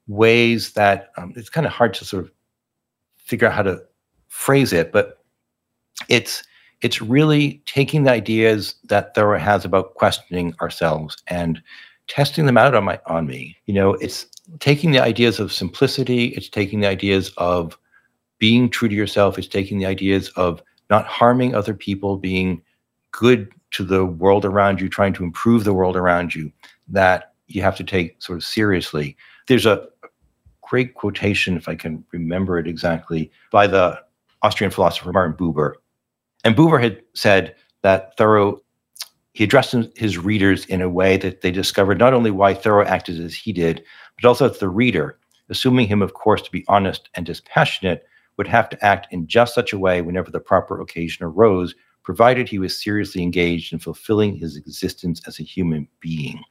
[0.08, 2.32] ways that um, it's kind of hard to sort of
[3.16, 3.82] figure out how to
[4.28, 5.20] phrase it, but
[6.08, 6.44] it's
[6.82, 11.62] it's really taking the ideas that Thoreau has about questioning ourselves and
[12.08, 13.58] testing them out on my on me.
[13.66, 14.26] You know, it's
[14.60, 17.78] taking the ideas of simplicity, it's taking the ideas of
[18.40, 22.62] being true to yourself, it's taking the ideas of not harming other people, being
[23.12, 26.52] good to the world around you, trying to improve the world around you,
[26.88, 29.16] that you have to take sort of seriously.
[29.48, 29.88] There's a
[30.62, 34.00] great quotation, if I can remember it exactly, by the
[34.42, 35.74] Austrian philosopher Martin Buber.
[36.44, 38.62] And Buber had said that Thoreau
[39.34, 43.20] he addressed his readers in a way that they discovered not only why Thoreau acted
[43.20, 43.84] as he did,
[44.20, 45.20] but also that the reader,
[45.50, 48.06] assuming him, of course, to be honest and dispassionate,
[48.38, 52.48] would have to act in just such a way whenever the proper occasion arose, provided
[52.48, 56.42] he was seriously engaged in fulfilling his existence as a human being.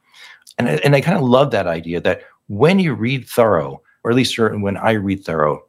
[0.57, 4.17] And, and I kind of love that idea that when you read Thoreau, or at
[4.17, 5.63] least when I read Thoreau,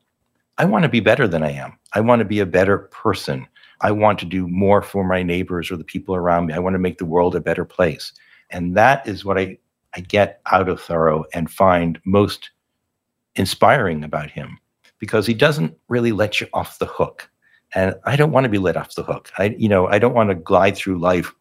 [0.58, 1.78] I want to be better than I am.
[1.94, 3.46] I want to be a better person.
[3.80, 6.54] I want to do more for my neighbors or the people around me.
[6.54, 8.12] I want to make the world a better place.
[8.50, 9.58] And that is what I,
[9.94, 12.50] I get out of Thoreau and find most
[13.36, 14.58] inspiring about him
[14.98, 17.30] because he doesn't really let you off the hook.
[17.74, 19.30] And I don't want to be let off the hook.
[19.38, 21.32] I, you know, I don't want to glide through life,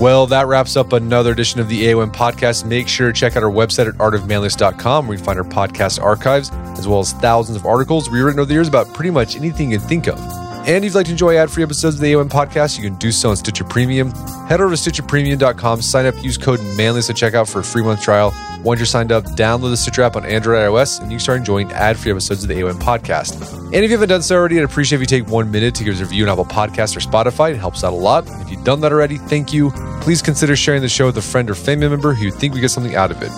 [0.00, 2.64] Well, that wraps up another edition of the AOM podcast.
[2.64, 6.50] Make sure to check out our website at artofmanliness.com where you find our podcast archives,
[6.78, 9.78] as well as thousands of articles rewritten over the years about pretty much anything you
[9.78, 10.49] can think of.
[10.66, 13.10] And if you'd like to enjoy ad-free episodes of the AOM podcast, you can do
[13.10, 14.12] so on Stitcher Premium.
[14.46, 18.02] Head over to stitcherpremium.com, sign up, use code manliness at checkout for a free month
[18.02, 18.32] trial.
[18.62, 21.38] Once you're signed up, download the Stitcher app on Android iOS, and you can start
[21.38, 23.40] enjoying ad-free episodes of the AOM podcast.
[23.64, 25.84] And if you haven't done so already, I'd appreciate if you take one minute to
[25.84, 27.52] give us a review on Apple Podcasts or Spotify.
[27.52, 28.26] It helps out a lot.
[28.42, 29.70] If you've done that already, thank you.
[30.02, 32.60] Please consider sharing the show with a friend or family member who you think would
[32.60, 33.30] get something out of it.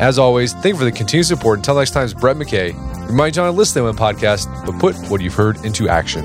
[0.00, 1.60] As always, thank you for the continued support.
[1.60, 2.74] Until next time, it's Brett McKay.
[3.08, 5.88] Remind you on to listen to the AOM podcast, but put what you've heard into
[5.88, 6.24] action.